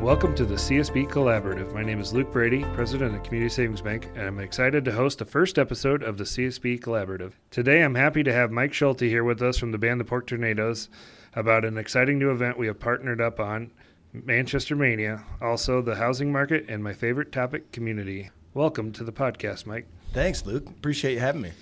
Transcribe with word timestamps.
Welcome 0.00 0.34
to 0.36 0.46
the 0.46 0.54
CSB 0.54 1.10
Collaborative. 1.10 1.74
My 1.74 1.82
name 1.82 2.00
is 2.00 2.14
Luke 2.14 2.32
Brady, 2.32 2.64
President 2.72 3.14
of 3.14 3.22
Community 3.22 3.50
Savings 3.50 3.82
Bank, 3.82 4.08
and 4.14 4.22
I'm 4.22 4.40
excited 4.40 4.82
to 4.86 4.92
host 4.92 5.18
the 5.18 5.26
first 5.26 5.58
episode 5.58 6.02
of 6.02 6.16
the 6.16 6.24
CSB 6.24 6.80
Collaborative. 6.80 7.32
Today, 7.50 7.82
I'm 7.84 7.94
happy 7.94 8.22
to 8.22 8.32
have 8.32 8.50
Mike 8.50 8.72
Schulte 8.72 9.00
here 9.00 9.24
with 9.24 9.42
us 9.42 9.58
from 9.58 9.72
the 9.72 9.78
band 9.78 10.00
The 10.00 10.06
Pork 10.06 10.26
Tornadoes 10.26 10.88
about 11.34 11.66
an 11.66 11.76
exciting 11.76 12.18
new 12.18 12.30
event 12.30 12.56
we 12.56 12.66
have 12.66 12.80
partnered 12.80 13.20
up 13.20 13.38
on, 13.38 13.72
Manchester 14.14 14.74
Mania, 14.74 15.22
also 15.38 15.82
the 15.82 15.96
housing 15.96 16.32
market, 16.32 16.64
and 16.66 16.82
my 16.82 16.94
favorite 16.94 17.30
topic, 17.30 17.70
community. 17.70 18.30
Welcome 18.54 18.92
to 18.92 19.04
the 19.04 19.12
podcast, 19.12 19.66
Mike. 19.66 19.86
Thanks, 20.14 20.46
Luke. 20.46 20.66
Appreciate 20.66 21.12
you 21.12 21.20
having 21.20 21.42
me. 21.42 21.52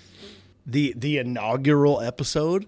The 0.65 0.93
the 0.95 1.17
inaugural 1.17 1.99
episode. 1.99 2.67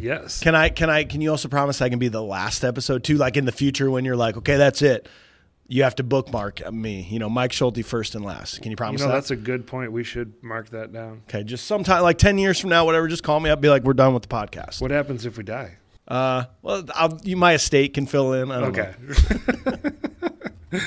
Yes. 0.00 0.40
Can 0.40 0.54
I 0.54 0.68
can 0.68 0.90
I 0.90 1.04
can 1.04 1.20
you 1.20 1.30
also 1.30 1.48
promise 1.48 1.80
I 1.82 1.88
can 1.88 1.98
be 1.98 2.08
the 2.08 2.22
last 2.22 2.64
episode 2.64 3.04
too? 3.04 3.16
Like 3.16 3.36
in 3.36 3.44
the 3.44 3.52
future 3.52 3.90
when 3.90 4.04
you're 4.04 4.16
like, 4.16 4.36
okay, 4.38 4.56
that's 4.56 4.82
it. 4.82 5.08
You 5.68 5.84
have 5.84 5.94
to 5.96 6.02
bookmark 6.02 6.72
me. 6.72 7.06
You 7.08 7.20
know, 7.20 7.28
Mike 7.30 7.52
Schulte 7.52 7.84
first 7.84 8.16
and 8.16 8.24
last. 8.24 8.56
Can 8.56 8.64
you 8.66 8.70
You 8.72 8.76
promise 8.76 9.00
know, 9.02 9.06
that? 9.06 9.14
that's 9.14 9.30
a 9.30 9.36
good 9.36 9.66
point. 9.68 9.92
We 9.92 10.02
should 10.02 10.32
mark 10.42 10.70
that 10.70 10.92
down. 10.92 11.22
okay, 11.28 11.44
just 11.44 11.66
sometime 11.66 12.02
like 12.02 12.18
ten 12.18 12.38
years 12.38 12.58
from 12.58 12.70
now, 12.70 12.84
whatever. 12.84 13.06
Just 13.06 13.22
call 13.22 13.38
me 13.38 13.50
up. 13.50 13.60
Be 13.60 13.68
like, 13.68 13.84
we're 13.84 13.92
done 13.92 14.12
with 14.12 14.22
the 14.24 14.28
podcast. 14.28 14.80
What 14.80 14.90
happens 14.90 15.26
if 15.26 15.36
we 15.38 15.44
die? 15.44 15.76
Uh, 16.08 16.44
well, 16.62 16.82
I'll, 16.96 17.20
you, 17.22 17.36
my 17.36 17.54
estate 17.54 17.94
can 17.94 18.04
fill 18.06 18.32
in. 18.32 18.50
I 18.50 18.60
don't 18.60 18.76
Okay. 18.76 18.94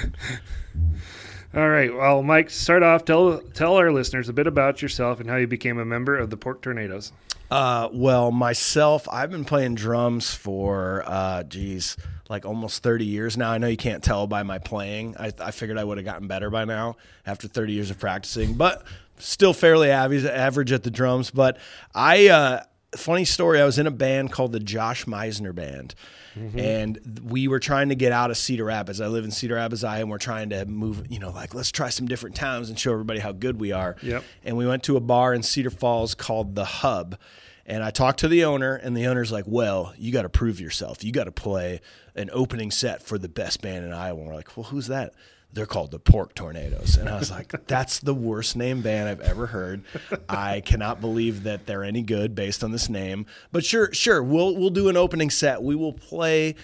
All 1.56 1.70
right. 1.70 1.94
Well, 1.94 2.24
Mike, 2.24 2.50
start 2.50 2.82
off. 2.84 3.06
Tell 3.06 3.40
tell 3.54 3.76
our 3.76 3.92
listeners 3.92 4.28
a 4.28 4.34
bit 4.34 4.48
about 4.48 4.82
yourself 4.82 5.20
and 5.20 5.30
how 5.30 5.36
you 5.36 5.46
became 5.48 5.78
a 5.78 5.86
member 5.86 6.18
of 6.18 6.30
the 6.32 6.38
Pork 6.38 6.62
Tornadoes. 6.64 7.12
Uh, 7.52 7.90
well, 7.94 8.32
myself, 8.32 9.08
I've 9.12 9.30
been 9.30 9.46
playing 9.46 9.76
drums 9.76 10.34
for, 10.34 11.04
uh, 11.06 11.44
geez, 11.44 11.98
like 12.30 12.46
almost 12.46 12.82
30 12.82 13.06
years 13.06 13.38
now. 13.38 13.52
I 13.52 13.58
know 13.60 13.68
you 13.68 13.78
can't 13.78 14.04
tell 14.04 14.26
by 14.26 14.44
my 14.44 14.58
playing. 14.58 15.16
I, 15.20 15.32
I 15.40 15.52
figured 15.52 15.78
I 15.78 15.84
would 15.84 15.98
have 15.98 16.06
gotten 16.06 16.28
better 16.28 16.50
by 16.50 16.66
now 16.66 16.98
after 17.26 17.48
30 17.48 17.74
years 17.74 17.92
of 17.92 18.00
practicing, 18.00 18.56
but 18.56 18.84
still 19.20 19.54
fairly 19.54 19.92
average, 19.92 20.72
at 20.72 20.84
the 20.84 20.92
drums. 20.92 21.30
But 21.30 21.58
I, 21.94 22.30
uh, 22.30 22.64
funny 22.96 23.26
story, 23.26 23.62
I 23.62 23.66
was 23.66 23.78
in 23.78 23.88
a 23.88 23.92
band 23.92 24.32
called 24.32 24.52
the 24.52 24.60
Josh 24.60 25.06
Meisner 25.06 25.54
Band. 25.54 25.94
And 26.36 27.22
we 27.30 27.48
were 27.48 27.60
trying 27.60 27.90
to 27.90 27.96
get 27.96 28.12
out 28.12 28.32
of 28.32 28.38
Cedar 28.38 28.66
Rapids. 28.66 29.00
I 29.00 29.06
live 29.06 29.24
in 29.24 29.30
Cedar 29.30 29.54
Rapids, 29.54 29.84
I, 29.84 30.00
and 30.00 30.10
we're 30.10 30.18
trying 30.18 30.50
to 30.50 30.66
move, 30.66 31.06
you 31.12 31.20
know, 31.20 31.30
like 31.30 31.54
let's 31.54 31.72
try 31.72 31.90
some 31.90 32.08
different 32.08 32.36
towns 32.36 32.70
and 32.70 32.80
show 32.80 32.92
everybody 32.92 33.20
how 33.20 33.34
good 33.34 33.60
we 33.60 33.72
are. 33.72 33.98
Yep. 34.02 34.24
And 34.44 34.58
we 34.58 34.66
went 34.66 34.82
to 34.86 34.98
a 34.98 35.00
bar 35.00 35.36
in 35.36 35.44
Cedar 35.44 35.70
Falls 35.70 36.16
called 36.16 36.56
The 36.56 36.66
Hub. 36.66 37.20
And 37.66 37.84
I 37.84 37.92
talked 37.92 38.20
to 38.20 38.28
the 38.28 38.44
owner, 38.44 38.76
and 38.76 38.96
the 38.96 39.08
owner's 39.08 39.32
like, 39.32 39.46
Well, 39.48 39.94
you 39.98 40.12
got 40.12 40.24
to 40.24 40.30
prove 40.30 40.60
yourself. 40.60 41.04
You 41.04 41.12
got 41.12 41.26
to 41.26 41.32
play 41.32 41.82
an 42.16 42.30
opening 42.34 42.72
set 42.72 43.02
for 43.02 43.18
the 43.18 43.30
best 43.30 43.62
band 43.62 43.86
in 43.86 43.94
Iowa. 43.94 44.20
And 44.20 44.28
we're 44.28 44.36
like, 44.36 44.56
Well, 44.58 44.66
who's 44.66 44.88
that? 44.88 45.14
They're 45.54 45.66
called 45.68 45.92
the 45.92 46.00
Pork 46.00 46.34
Tornadoes. 46.34 46.98
And 46.98 47.08
I 47.08 47.18
was 47.18 47.32
like, 47.32 47.54
That's 47.68 48.00
the 48.00 48.14
worst 48.14 48.58
name 48.58 48.82
band 48.82 49.08
I've 49.08 49.22
ever 49.22 49.48
heard. 49.48 49.84
I 50.28 50.62
cannot 50.62 51.00
believe 51.00 51.44
that 51.44 51.66
they're 51.66 51.84
any 51.84 52.02
good 52.02 52.36
based 52.36 52.64
on 52.64 52.72
this 52.72 52.90
name. 52.90 53.26
But 53.52 53.64
sure, 53.64 53.94
sure, 53.94 54.22
we'll 54.22 54.58
we'll 54.58 54.70
do 54.70 54.90
an 54.90 54.98
opening 54.98 55.30
set. 55.30 55.64
We 55.64 55.76
will 55.76 55.94
play 55.94 56.56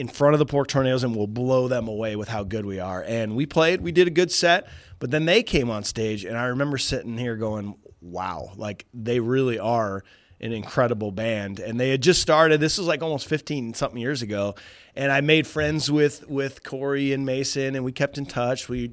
in 0.00 0.08
front 0.08 0.32
of 0.32 0.38
the 0.38 0.46
Pork 0.46 0.66
Tornadoes 0.66 1.04
and 1.04 1.14
we'll 1.14 1.26
blow 1.26 1.68
them 1.68 1.86
away 1.86 2.16
with 2.16 2.26
how 2.26 2.42
good 2.42 2.64
we 2.64 2.80
are. 2.80 3.04
And 3.06 3.36
we 3.36 3.44
played, 3.44 3.82
we 3.82 3.92
did 3.92 4.06
a 4.08 4.10
good 4.10 4.32
set, 4.32 4.66
but 4.98 5.10
then 5.10 5.26
they 5.26 5.42
came 5.42 5.68
on 5.68 5.84
stage 5.84 6.24
and 6.24 6.38
I 6.38 6.46
remember 6.46 6.78
sitting 6.78 7.18
here 7.18 7.36
going, 7.36 7.74
wow, 8.00 8.50
like 8.56 8.86
they 8.94 9.20
really 9.20 9.58
are 9.58 10.02
an 10.40 10.52
incredible 10.52 11.12
band. 11.12 11.60
And 11.60 11.78
they 11.78 11.90
had 11.90 12.02
just 12.02 12.22
started, 12.22 12.60
this 12.60 12.78
was 12.78 12.86
like 12.86 13.02
almost 13.02 13.26
15 13.26 13.74
something 13.74 14.00
years 14.00 14.22
ago. 14.22 14.54
And 14.96 15.12
I 15.12 15.20
made 15.20 15.46
friends 15.46 15.90
with 15.90 16.28
with 16.28 16.64
Corey 16.64 17.12
and 17.12 17.24
Mason 17.24 17.76
and 17.76 17.84
we 17.84 17.92
kept 17.92 18.18
in 18.18 18.26
touch. 18.26 18.68
We 18.68 18.92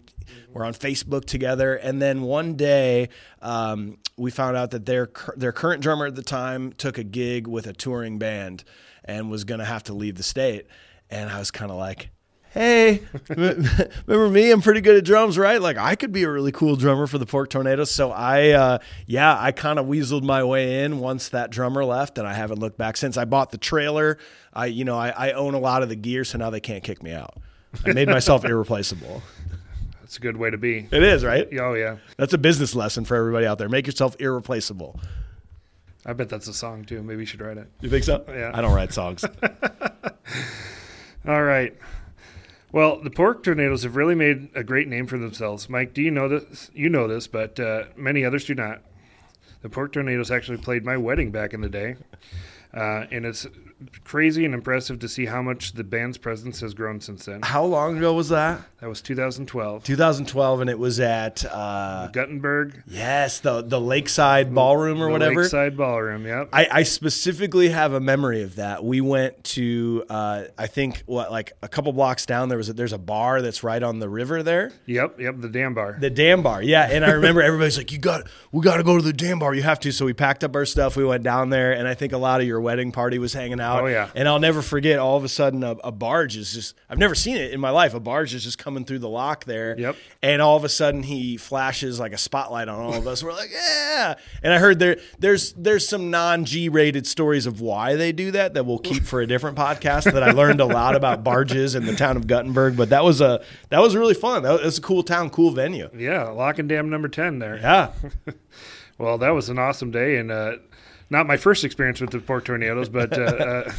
were 0.53 0.65
on 0.65 0.73
Facebook 0.73 1.25
together. 1.25 1.75
And 1.75 2.01
then 2.01 2.21
one 2.21 2.55
day 2.55 3.09
um, 3.41 3.97
we 4.17 4.29
found 4.29 4.57
out 4.57 4.71
that 4.71 4.85
their 4.85 5.09
their 5.35 5.51
current 5.51 5.81
drummer 5.81 6.05
at 6.05 6.15
the 6.15 6.23
time 6.23 6.73
took 6.73 6.97
a 6.97 7.03
gig 7.03 7.47
with 7.47 7.65
a 7.65 7.73
touring 7.73 8.19
band 8.19 8.63
and 9.05 9.31
was 9.31 9.43
going 9.43 9.59
to 9.59 9.65
have 9.65 9.83
to 9.83 9.93
leave 9.93 10.15
the 10.15 10.23
state. 10.23 10.67
And 11.09 11.29
I 11.29 11.39
was 11.39 11.51
kind 11.51 11.71
of 11.71 11.77
like, 11.77 12.09
hey, 12.57 13.01
remember 13.29 14.29
me? 14.29 14.51
I'm 14.51 14.61
pretty 14.61 14.81
good 14.81 14.95
at 14.95 15.05
drums, 15.05 15.37
right? 15.37 15.61
Like 15.61 15.77
I 15.77 15.95
could 15.95 16.11
be 16.11 16.23
a 16.23 16.29
really 16.29 16.51
cool 16.51 16.75
drummer 16.75 17.07
for 17.07 17.17
the 17.17 17.25
Pork 17.25 17.49
Tornadoes. 17.49 17.91
So 17.91 18.11
I, 18.11 18.49
uh, 18.49 18.79
yeah, 19.05 19.37
I 19.39 19.51
kind 19.51 19.79
of 19.79 19.85
weaseled 19.85 20.23
my 20.23 20.43
way 20.43 20.83
in 20.83 20.99
once 20.99 21.29
that 21.29 21.51
drummer 21.51 21.85
left, 21.85 22.17
and 22.17 22.27
I 22.27 22.33
haven't 22.33 22.59
looked 22.59 22.77
back 22.77 22.97
since. 22.97 23.17
I 23.17 23.25
bought 23.25 23.51
the 23.51 23.57
trailer. 23.57 24.17
I, 24.53 24.65
you 24.65 24.85
know, 24.85 24.97
I, 24.97 25.09
I 25.09 25.31
own 25.33 25.53
a 25.53 25.59
lot 25.59 25.83
of 25.83 25.89
the 25.89 25.95
gear, 25.95 26.23
so 26.23 26.37
now 26.37 26.49
they 26.49 26.59
can't 26.59 26.83
kick 26.83 27.03
me 27.03 27.11
out. 27.11 27.35
I 27.85 27.93
made 27.93 28.09
myself 28.09 28.43
irreplaceable. 28.45 29.21
That's 30.01 30.17
a 30.17 30.21
good 30.21 30.37
way 30.37 30.49
to 30.49 30.57
be. 30.57 30.87
It 30.89 31.03
is 31.03 31.23
right. 31.23 31.47
Oh 31.59 31.73
yeah. 31.73 31.97
That's 32.15 32.33
a 32.33 32.37
business 32.37 32.73
lesson 32.73 33.05
for 33.05 33.15
everybody 33.15 33.45
out 33.45 33.57
there. 33.57 33.69
Make 33.69 33.85
yourself 33.85 34.15
irreplaceable. 34.19 34.99
I 36.05 36.13
bet 36.13 36.29
that's 36.29 36.47
a 36.47 36.53
song 36.53 36.85
too. 36.85 37.03
Maybe 37.03 37.19
you 37.19 37.25
should 37.25 37.41
write 37.41 37.57
it. 37.57 37.69
You 37.81 37.89
think 37.89 38.05
so? 38.05 38.23
Yeah. 38.29 38.51
I 38.53 38.61
don't 38.61 38.73
write 38.73 38.93
songs. 38.93 39.25
All 41.27 41.43
right. 41.43 41.75
Well, 42.71 43.01
the 43.01 43.09
pork 43.09 43.43
tornadoes 43.43 43.83
have 43.83 43.95
really 43.95 44.15
made 44.15 44.49
a 44.53 44.63
great 44.63 44.89
name 44.89 45.07
for 45.07 45.17
themselves. 45.17 45.69
Mike, 45.69 45.93
do 45.93 46.01
you 46.01 46.11
know 46.11 46.27
this? 46.27 46.69
You 46.73 46.89
know 46.89 47.07
this, 47.07 47.25
but 47.25 47.59
uh, 47.59 47.85
many 47.95 48.25
others 48.25 48.43
do 48.43 48.55
not. 48.55 48.81
The 49.61 49.69
pork 49.69 49.93
tornadoes 49.93 50.31
actually 50.31 50.57
played 50.57 50.83
my 50.83 50.97
wedding 50.97 51.31
back 51.31 51.53
in 51.53 51.61
the 51.61 51.69
day, 51.69 51.95
uh, 52.77 53.05
and 53.11 53.25
it's 53.25 53.47
crazy 54.03 54.43
and 54.43 54.53
impressive 54.55 54.97
to 54.99 55.07
see 55.07 55.25
how 55.25 55.41
much 55.41 55.73
the 55.73 55.83
band's 55.83 56.17
presence 56.17 56.61
has 56.61 56.73
grown 56.73 56.99
since 56.99 57.25
then. 57.25 57.41
How 57.43 57.63
long 57.63 57.97
ago 57.97 58.13
was 58.13 58.29
that? 58.29 58.61
That 58.79 58.89
was 58.89 59.01
2012. 59.01 59.83
2012, 59.83 60.61
and 60.61 60.69
it 60.69 60.77
was 60.79 60.99
at 60.99 61.43
uh, 61.45 62.09
Guttenberg 62.11 62.83
yes, 62.87 63.39
the 63.39 63.61
the 63.61 63.79
Lakeside 63.81 64.53
Ballroom 64.53 65.01
or 65.01 65.05
the 65.07 65.11
whatever. 65.11 65.41
Lakeside 65.41 65.77
Ballroom. 65.77 66.25
Yep. 66.25 66.49
I, 66.53 66.67
I 66.71 66.83
specifically 66.83 67.69
have 67.69 67.93
a 67.93 67.99
memory 67.99 68.43
of 68.43 68.55
that. 68.55 68.83
We 68.83 69.01
went 69.01 69.43
to, 69.45 70.05
uh, 70.09 70.43
I 70.57 70.67
think, 70.67 71.03
what 71.05 71.31
like 71.31 71.53
a 71.63 71.67
couple 71.67 71.91
blocks 71.93 72.25
down. 72.25 72.49
There 72.49 72.57
was 72.57 72.69
a, 72.69 72.73
there's 72.73 72.93
a 72.93 72.97
bar 72.99 73.41
that's 73.41 73.63
right 73.63 73.81
on 73.81 73.99
the 73.99 74.09
river 74.09 74.43
there, 74.43 74.71
Yep. 74.85 75.19
Yep. 75.19 75.35
The 75.41 75.49
Dam 75.49 75.73
Bar. 75.73 75.97
the 75.99 76.09
Dam 76.09 76.43
Bar. 76.43 76.61
Yeah, 76.61 76.87
and 76.89 77.03
I 77.05 77.11
remember 77.11 77.41
everybody's 77.43 77.77
like, 77.77 77.91
"You 77.91 77.97
got, 77.99 78.27
we 78.51 78.61
got 78.61 78.77
to 78.77 78.83
go 78.83 78.97
to 78.97 79.03
the 79.03 79.13
Dam 79.13 79.39
Bar. 79.39 79.53
You 79.55 79.63
have 79.63 79.79
to." 79.81 79.91
So 79.91 80.05
we 80.05 80.13
packed 80.13 80.43
up 80.43 80.55
our 80.55 80.65
stuff. 80.65 80.95
We 80.95 81.05
went 81.05 81.23
down 81.23 81.49
there, 81.49 81.73
and 81.73 81.87
I 81.87 81.93
think 81.95 82.13
a 82.13 82.17
lot 82.17 82.41
of 82.41 82.47
your 82.47 82.61
wedding 82.67 82.91
party 82.91 83.17
was 83.17 83.31
hanging 83.31 83.61
out. 83.61 83.83
Oh, 83.83 83.85
yeah. 83.87 84.09
And 84.13 84.27
I'll 84.27 84.39
never 84.39 84.61
forget. 84.61 84.99
All 84.99 85.15
of 85.15 85.23
a 85.23 85.29
sudden, 85.29 85.63
a, 85.63 85.71
a 85.83 85.91
barge 85.91 86.35
is 86.35 86.51
just. 86.53 86.75
I've 86.89 86.97
never 86.97 87.15
seen 87.15 87.37
it 87.37 87.53
in 87.53 87.61
my 87.61 87.69
life. 87.69 87.93
A 87.93 87.99
barge 88.01 88.33
is 88.33 88.43
just 88.43 88.57
coming 88.57 88.83
through 88.83 88.99
the 88.99 89.07
lock 89.07 89.45
there. 89.45 89.79
Yep. 89.79 89.95
And 90.21 90.41
all 90.41 90.57
of 90.57 90.65
a 90.65 90.69
sudden, 90.69 91.03
he 91.03 91.37
flashes 91.37 91.99
like 91.99 92.11
a 92.11 92.17
spotlight 92.17 92.67
on 92.67 92.77
all 92.79 92.93
of 92.93 93.07
us. 93.07 93.23
We're 93.23 93.31
like, 93.31 93.49
"Yeah!" 93.51 94.15
And 94.43 94.53
I 94.53 94.59
heard 94.59 94.79
there, 94.79 94.97
there's, 95.17 95.53
there's 95.53 95.87
some 95.87 96.11
non 96.11 96.43
G 96.43 96.67
rated 96.67 97.07
stories 97.07 97.45
of 97.45 97.61
why 97.61 97.95
they 97.95 98.11
do 98.11 98.31
that 98.31 98.53
that 98.55 98.65
we'll 98.65 98.79
keep 98.79 99.03
for 99.03 99.21
a 99.21 99.27
different 99.27 99.57
podcast. 99.57 100.11
That 100.11 100.23
I 100.23 100.31
learned 100.31 100.59
a 100.59 100.65
lot 100.65 100.95
about 100.95 101.23
barges 101.23 101.73
in 101.75 101.85
the 101.85 101.95
town 101.95 102.17
of 102.17 102.27
Guttenberg. 102.27 102.75
But 102.75 102.89
that 102.89 103.03
was 103.05 103.21
a, 103.21 103.41
that 103.69 103.79
was 103.79 103.95
really 103.95 104.13
fun. 104.13 104.43
That 104.43 104.61
was 104.61 104.77
a 104.77 104.81
cool 104.81 105.03
town, 105.03 105.29
cool 105.29 105.51
venue. 105.51 105.89
yeah. 105.97 106.23
Lock 106.29 106.59
and 106.59 106.67
Dam 106.67 106.89
number 106.89 107.07
10 107.07 107.39
there. 107.39 107.57
Yeah. 107.57 107.91
Well, 108.99 109.19
that 109.19 109.29
was 109.29 109.49
an 109.49 109.59
awesome 109.59 109.91
day, 109.91 110.17
and 110.17 110.31
uh, 110.31 110.53
not 111.09 111.25
my 111.27 111.37
first 111.37 111.63
experience 111.63 112.01
with 112.01 112.11
the 112.11 112.19
Pork 112.19 112.45
Tornadoes, 112.45 112.89
but 112.89 113.17
uh, 113.17 113.21
uh, 113.21 113.71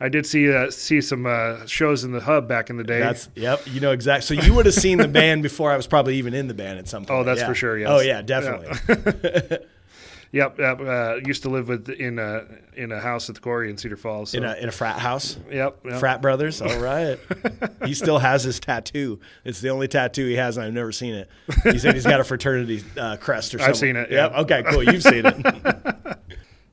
I 0.00 0.08
did 0.08 0.24
see 0.26 0.52
uh, 0.52 0.70
see 0.70 1.00
some 1.00 1.26
uh, 1.26 1.66
shows 1.66 2.04
in 2.04 2.12
the 2.12 2.20
hub 2.20 2.48
back 2.48 2.70
in 2.70 2.76
the 2.76 2.84
day. 2.84 3.00
That's 3.00 3.28
yep. 3.34 3.62
You 3.66 3.80
know 3.80 3.92
exactly. 3.92 4.36
So 4.36 4.42
you 4.42 4.54
would 4.54 4.66
have 4.66 4.74
seen 4.74 4.98
the 4.98 5.08
band 5.08 5.42
before 5.42 5.70
I 5.70 5.76
was 5.76 5.86
probably 5.86 6.16
even 6.16 6.32
in 6.32 6.48
the 6.48 6.54
band 6.54 6.78
at 6.78 6.88
some 6.88 7.04
point. 7.04 7.20
Oh, 7.20 7.24
that's 7.24 7.40
yeah. 7.40 7.46
for 7.46 7.54
sure, 7.54 7.78
yes. 7.78 7.88
Oh 7.90 8.00
yeah, 8.00 8.22
definitely. 8.22 8.68
yep, 10.32 10.58
yep. 10.58 10.80
Uh, 10.80 11.16
used 11.26 11.42
to 11.42 11.50
live 11.50 11.68
with 11.68 11.90
in 11.90 12.18
a 12.18 12.46
in 12.74 12.92
a 12.92 13.00
house 13.00 13.28
at 13.28 13.34
the 13.34 13.42
quarry 13.42 13.68
in 13.68 13.76
Cedar 13.76 13.98
Falls. 13.98 14.30
So. 14.30 14.38
In 14.38 14.44
a 14.44 14.54
in 14.54 14.70
a 14.70 14.72
frat 14.72 14.98
house. 14.98 15.36
yep, 15.50 15.80
yep. 15.84 16.00
Frat 16.00 16.22
brothers. 16.22 16.62
All 16.62 16.78
right. 16.78 17.18
he 17.84 17.92
still 17.92 18.18
has 18.18 18.42
his 18.42 18.58
tattoo. 18.58 19.20
It's 19.44 19.60
the 19.60 19.68
only 19.68 19.86
tattoo 19.88 20.26
he 20.26 20.36
has, 20.36 20.56
and 20.56 20.64
I've 20.64 20.72
never 20.72 20.92
seen 20.92 21.14
it. 21.14 21.28
He 21.62 21.78
said 21.78 21.94
he's 21.94 22.06
got 22.06 22.20
a 22.20 22.24
fraternity 22.24 22.82
uh, 22.96 23.18
crest 23.18 23.54
or 23.54 23.58
something. 23.58 23.70
I've 23.70 23.76
seen 23.76 23.96
it, 23.96 24.10
Yep. 24.10 24.32
yeah. 24.32 24.40
Okay. 24.40 24.62
Cool. 24.70 24.82
You've 24.84 25.02
seen 25.02 25.26
it. 25.26 26.06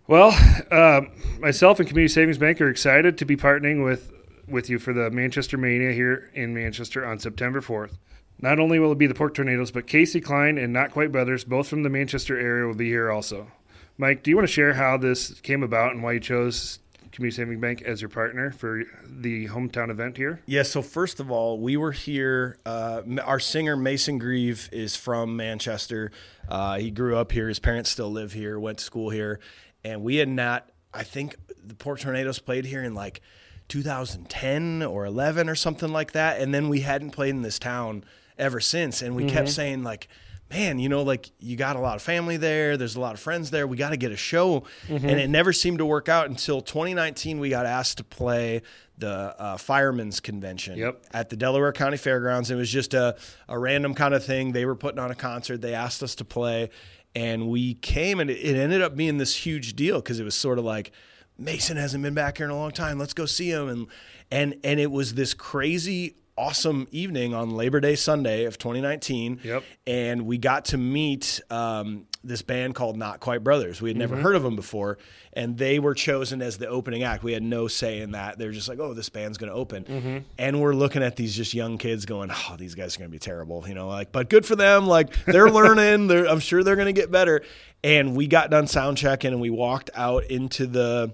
Well, 0.07 0.30
um, 0.71 1.12
myself 1.42 1.81
and 1.81 1.89
Community 1.89 2.13
Savings 2.13 2.38
Bank 2.38 2.62
are 2.62 2.69
excited 2.69 3.18
to 3.18 3.25
be 3.25 3.36
partnering 3.36 3.83
with 3.83 4.13
with 4.48 4.69
you 4.69 4.80
for 4.80 4.94
the 4.94 5.12
Manchester 5.12 5.57
Mania 5.57 5.92
here 5.92 6.30
in 6.33 6.54
Manchester 6.54 7.06
on 7.06 7.19
September 7.19 7.59
4th. 7.59 7.98
Not 8.39 8.57
only 8.57 8.80
will 8.80 8.94
it 8.94 8.98
be 8.98 9.07
the 9.07 9.13
Pork 9.13 9.33
Tornadoes, 9.33 9.71
but 9.71 9.86
Casey 9.86 10.21
Klein 10.21 10.57
and 10.57 10.71
Not 10.71 10.92
Quite 10.92 11.12
Brothers, 11.12 11.44
both 11.44 11.68
from 11.68 11.83
the 11.83 11.89
Manchester 11.89 12.39
area, 12.39 12.65
will 12.65 12.74
be 12.74 12.88
here 12.88 13.12
also. 13.12 13.51
Mike, 13.98 14.24
do 14.24 14.31
you 14.31 14.38
want 14.38 14.48
to 14.48 14.54
share 14.54 14.74
how 14.74 14.95
this 14.95 15.42
came 15.42 15.63
about 15.63 15.92
and 15.92 16.01
why 16.01 16.13
you 16.13 16.19
chose 16.21 16.80
Community 17.12 17.36
Savings 17.36 17.60
Bank 17.60 17.81
as 17.81 18.00
your 18.01 18.10
partner 18.10 18.51
for 18.51 18.83
the 19.03 19.48
hometown 19.48 19.89
event 19.89 20.15
here? 20.15 20.39
Yeah, 20.45 20.63
so 20.63 20.81
first 20.81 21.19
of 21.19 21.30
all, 21.30 21.60
we 21.60 21.75
were 21.75 21.92
here. 21.92 22.57
Uh, 22.65 23.01
our 23.24 23.39
singer, 23.39 23.75
Mason 23.75 24.19
Grieve, 24.19 24.69
is 24.71 24.95
from 24.95 25.36
Manchester. 25.36 26.12
Uh, 26.48 26.77
he 26.77 26.92
grew 26.92 27.18
up 27.18 27.33
here. 27.33 27.50
His 27.50 27.60
parents 27.60 27.89
still 27.89 28.12
live 28.12 28.31
here, 28.31 28.57
went 28.57 28.77
to 28.77 28.83
school 28.83 29.10
here. 29.10 29.39
And 29.88 30.04
we 30.04 30.18
had 30.18 30.28
not, 30.30 30.69
I 30.94 31.04
think 31.04 31.36
the 31.66 31.75
Pork 31.75 32.00
Tornadoes 32.01 32.39
played 32.39 32.66
here 32.66 32.84
in 32.84 32.94
like 32.94 33.22
2010 33.69 34.84
or 34.84 35.06
11 35.06 35.50
or 35.50 35.56
something 35.56 35.92
like 35.92 36.12
that. 36.13 36.42
And 36.42 36.54
then 36.54 36.69
we 36.69 36.81
hadn't 36.81 37.12
played 37.12 37.31
in 37.31 37.42
this 37.42 37.60
town 37.60 38.04
ever 38.38 38.60
since. 38.60 39.01
And 39.01 39.16
we 39.16 39.25
kept 39.25 39.50
saying, 39.50 39.84
like, 39.84 40.07
man, 40.50 40.80
you 40.80 40.88
know, 40.89 41.01
like 41.04 41.30
you 41.39 41.56
got 41.57 41.75
a 41.75 41.80
lot 41.80 41.95
of 41.95 42.01
family 42.01 42.38
there. 42.38 42.78
There's 42.78 42.95
a 42.95 43.00
lot 43.00 43.13
of 43.13 43.19
friends 43.19 43.50
there. 43.51 43.68
We 43.68 43.78
got 43.78 43.89
to 43.89 43.98
get 43.98 44.12
a 44.12 44.18
show. 44.18 44.63
And 44.89 45.06
it 45.06 45.30
never 45.30 45.51
seemed 45.54 45.80
to 45.80 45.86
work 45.86 46.07
out 46.10 46.30
until 46.30 46.62
2019. 46.62 47.39
We 47.39 47.50
got 47.50 47.66
asked 47.66 47.98
to 47.98 48.04
play 48.04 48.62
the 48.98 49.36
uh, 49.38 49.57
Firemen's 49.57 50.19
Convention 50.19 50.78
Yep. 50.78 51.04
at 51.12 51.30
the 51.30 51.36
Delaware 51.36 51.72
County 51.72 51.98
Fairgrounds. 51.98 52.50
It 52.50 52.56
was 52.56 52.72
just 52.72 52.94
a, 52.94 53.16
a 53.48 53.57
random 53.60 53.94
kind 53.94 54.13
of 54.13 54.24
thing. 54.25 54.54
They 54.54 54.66
were 54.66 54.75
putting 54.75 55.00
on 55.00 55.12
a 55.12 55.16
concert. 55.16 55.62
They 55.62 55.74
asked 55.75 56.01
us 56.01 56.16
to 56.16 56.25
play. 56.25 56.69
And 57.17 57.47
we 57.47 57.73
came, 57.73 58.19
and 58.19 58.29
it, 58.29 58.55
ended 58.55 58.83
up 58.83 58.95
being 58.95 59.17
this 59.17 59.35
huge 59.35 59.75
deal 59.75 59.95
because 59.95 60.19
it 60.19 60.23
was 60.23 60.35
sort 60.35 60.59
of 60.59 60.65
like, 60.65 60.91
Mason 61.35 61.75
hasn't 61.75 62.03
been 62.03 62.13
back 62.13 62.37
here 62.37 62.45
in 62.45 62.51
a 62.51 62.55
long 62.55 62.69
time. 62.69 62.99
Let's 62.99 63.13
go 63.13 63.25
see 63.25 63.49
him. 63.49 63.67
And 63.67 63.87
and 64.29 64.55
and 64.63 64.79
it 64.79 64.91
was 64.91 65.15
this 65.15 65.33
crazy 65.33 66.15
awesome 66.38 66.88
evening 66.92 67.34
on 67.34 67.51
Labor 67.51 67.80
Day 67.80 67.95
Sunday 67.95 68.45
of 68.45 68.57
2019. 68.57 69.42
Yep. 69.44 69.63
And 69.86 70.25
we 70.25 70.38
got 70.38 70.66
to 70.66 70.78
meet 70.78 71.42
um, 71.50 72.06
this 72.24 72.42
band 72.42 72.75
called 72.75 72.98
Not 72.98 73.19
Quite 73.19 73.44
Brothers. 73.44 73.81
We 73.81 73.89
had 73.89 73.98
never 73.98 74.16
heard 74.16 74.36
of 74.36 74.44
them 74.44 74.56
before, 74.56 74.98
and 75.34 75.57
they 75.57 75.80
were 75.80 75.94
chosen 75.94 76.42
as 76.42 76.57
the 76.57 76.68
opening 76.68 77.04
act. 77.04 77.24
We 77.24 77.34
had 77.34 77.44
no 77.44 77.68
say 77.68 78.01
in 78.01 78.12
that. 78.12 78.38
They're 78.38 78.51
just 78.51 78.68
like, 78.69 78.80
"Oh, 78.80 78.94
this 78.94 79.10
band's 79.10 79.38
going 79.38 79.51
to 79.51 79.56
open," 79.56 80.25
and 80.38 80.62
we're 80.62 80.74
looking 80.74 81.04
at 81.04 81.16
these 81.16 81.36
just 81.36 81.54
young 81.54 81.78
kids 81.78 82.06
going, 82.06 82.30
"Oh, 82.31 82.56
these 82.57 82.75
guys 82.75 82.95
are 82.95 83.00
going 83.00 83.10
to 83.10 83.16
be 83.16 83.19
terrible," 83.19 83.66
you 83.68 83.74
know. 83.74 83.88
Like, 83.88 84.12
but 84.12 84.30
good 84.30 84.45
for 84.45 84.56
them. 84.56 84.88
Like 84.88 85.25
they're 85.25 85.50
learning. 85.51 86.07
They're, 86.07 86.28
I'm 86.28 86.39
sure 86.39 86.63
they're 86.63 86.75
going 86.75 86.94
to 86.94 87.00
get 87.01 87.12
better. 87.12 87.42
And 87.84 88.16
we 88.16 88.28
got 88.28 88.50
done 88.50 88.68
sound 88.68 88.98
checking, 88.98 89.31
and 89.31 89.42
we 89.42 89.50
walked 89.50 89.89
out 89.95 90.25
into 90.25 90.68
the 90.68 91.13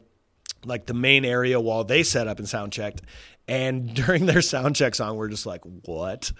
like 0.65 0.85
the 0.85 0.93
main 0.93 1.25
area 1.25 1.59
while 1.59 1.83
they 1.83 2.03
set 2.03 2.27
up 2.27 2.39
and 2.39 2.47
sound 2.47 2.71
checked. 2.71 3.01
And 3.47 3.93
during 4.05 4.25
their 4.25 4.41
sound 4.41 4.75
check 4.75 4.95
song, 4.95 5.17
we're 5.17 5.27
just 5.27 5.45
like, 5.45 5.61
what? 5.85 6.31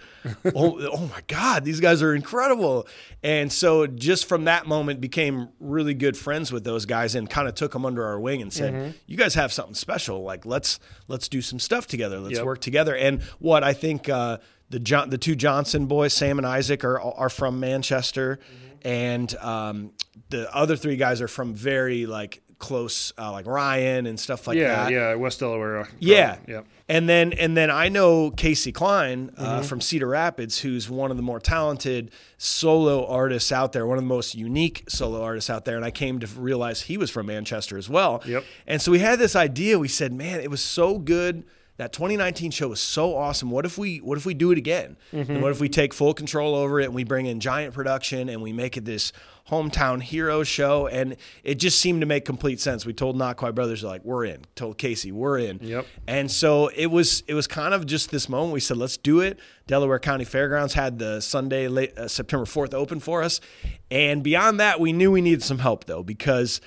oh, 0.54 0.78
oh 0.92 1.06
my 1.12 1.20
God, 1.26 1.64
these 1.64 1.80
guys 1.80 2.02
are 2.02 2.14
incredible. 2.14 2.86
And 3.22 3.52
so 3.52 3.86
just 3.86 4.26
from 4.26 4.44
that 4.44 4.66
moment 4.66 5.00
became 5.00 5.48
really 5.60 5.92
good 5.94 6.16
friends 6.16 6.50
with 6.50 6.64
those 6.64 6.86
guys 6.86 7.14
and 7.14 7.28
kind 7.28 7.46
of 7.46 7.54
took 7.54 7.72
them 7.72 7.84
under 7.84 8.04
our 8.04 8.18
wing 8.18 8.40
and 8.40 8.52
said, 8.52 8.94
you 9.06 9.16
guys 9.18 9.34
have 9.34 9.52
something 9.52 9.74
special. 9.74 10.22
Like 10.22 10.46
let's, 10.46 10.80
let's 11.08 11.28
do 11.28 11.42
some 11.42 11.58
stuff 11.58 11.86
together. 11.86 12.18
Let's 12.20 12.36
Yep. 12.36 12.44
work 12.46 12.60
together. 12.60 12.96
And 12.96 13.22
what 13.38 13.62
I 13.62 13.74
think, 13.74 14.08
uh, 14.08 14.38
the 14.70 14.80
John, 14.80 15.10
the 15.10 15.18
two 15.18 15.36
Johnson 15.36 15.86
boys, 15.86 16.14
Sam 16.14 16.38
and 16.38 16.46
Isaac, 16.46 16.84
are 16.84 16.98
are 16.98 17.28
from 17.28 17.60
Manchester, 17.60 18.40
and 18.82 19.32
um, 19.36 19.92
the 20.30 20.52
other 20.56 20.74
three 20.74 20.96
guys 20.96 21.20
are 21.20 21.28
from 21.28 21.54
very 21.54 22.06
like 22.06 22.40
close, 22.58 23.12
uh, 23.18 23.30
like 23.32 23.46
Ryan 23.46 24.06
and 24.06 24.18
stuff 24.18 24.46
like 24.46 24.56
yeah, 24.56 24.84
that. 24.84 24.92
yeah, 24.92 25.10
yeah, 25.10 25.14
West 25.16 25.40
Delaware. 25.40 25.80
uh, 25.80 25.86
Yeah. 25.98 26.36
Yep. 26.46 26.66
And 26.88 27.08
then 27.08 27.32
and 27.32 27.56
then 27.56 27.70
I 27.70 27.88
know 27.88 28.30
Casey 28.30 28.70
Klein 28.72 29.30
uh, 29.36 29.58
Mm-hmm. 29.58 29.66
from 29.66 29.80
Cedar 29.80 30.06
Rapids, 30.08 30.58
who's 30.60 30.88
one 30.90 31.10
of 31.10 31.16
the 31.16 31.22
more 31.22 31.40
talented 31.40 32.10
solo 32.38 33.06
artists 33.06 33.50
out 33.52 33.72
there, 33.72 33.86
one 33.86 33.96
of 33.98 34.04
the 34.04 34.08
most 34.08 34.34
unique 34.34 34.84
solo 34.88 35.22
artists 35.22 35.48
out 35.50 35.64
there. 35.64 35.76
And 35.76 35.84
I 35.84 35.90
came 35.90 36.18
to 36.20 36.26
realize 36.26 36.82
he 36.82 36.98
was 36.98 37.10
from 37.10 37.26
Manchester 37.26 37.78
as 37.78 37.88
well. 37.88 38.22
Yep. 38.26 38.44
And 38.66 38.82
so 38.82 38.92
we 38.92 38.98
had 38.98 39.18
this 39.18 39.34
idea. 39.34 39.78
We 39.78 39.88
said, 39.88 40.12
man, 40.12 40.40
it 40.40 40.50
was 40.50 40.60
so 40.62 40.98
good. 40.98 41.44
That 41.76 41.92
2019 41.92 42.52
show 42.52 42.68
was 42.68 42.80
so 42.80 43.16
awesome. 43.16 43.50
What 43.50 43.64
if 43.66 43.76
we 43.76 43.98
what 43.98 44.16
if 44.16 44.24
we 44.24 44.32
do 44.32 44.52
it 44.52 44.58
again? 44.58 44.96
And 45.10 45.42
what 45.42 45.50
if 45.50 45.58
we 45.60 45.68
take 45.68 45.92
full 45.92 46.14
control 46.14 46.54
over 46.54 46.78
it 46.80 46.84
and 46.84 46.94
we 46.94 47.02
bring 47.02 47.26
in 47.26 47.40
giant 47.40 47.74
production 47.74 48.28
and 48.28 48.40
we 48.40 48.52
make 48.52 48.76
it 48.76 48.84
this 48.84 49.12
hometown 49.50 50.02
hero 50.02 50.42
show? 50.42 50.86
And 50.86 51.16
it 51.42 51.56
just 51.56 51.80
seemed 51.80 52.00
to 52.00 52.06
make 52.06 52.24
complete 52.24 52.60
sense. 52.60 52.86
We 52.86 52.92
told 52.92 53.16
Not 53.16 53.36
Quite 53.36 53.54
Brothers 53.54 53.82
like 53.82 54.04
we're 54.04 54.24
in. 54.24 54.44
Told 54.54 54.78
Casey 54.78 55.12
we're 55.12 55.38
in. 55.38 55.58
Yep. 55.62 55.86
And 56.06 56.30
so 56.30 56.68
it 56.68 56.86
was 56.86 57.22
it 57.26 57.34
was 57.34 57.46
kind 57.46 57.74
of 57.74 57.86
just 57.86 58.10
this 58.10 58.28
moment 58.28 58.52
we 58.52 58.60
said 58.60 58.76
let's 58.76 58.96
do 58.96 59.20
it. 59.20 59.38
Delaware 59.66 59.98
County 59.98 60.24
Fairgrounds 60.24 60.74
had 60.74 60.98
the 60.98 61.20
Sunday 61.20 61.68
late 61.68 61.96
uh, 61.98 62.08
September 62.08 62.44
4th 62.44 62.74
open 62.74 63.00
for 63.00 63.22
us. 63.22 63.40
And 63.90 64.22
beyond 64.22 64.60
that 64.60 64.80
we 64.80 64.92
knew 64.92 65.10
we 65.10 65.20
needed 65.20 65.42
some 65.42 65.58
help 65.58 65.84
though 65.84 66.02
because 66.02 66.60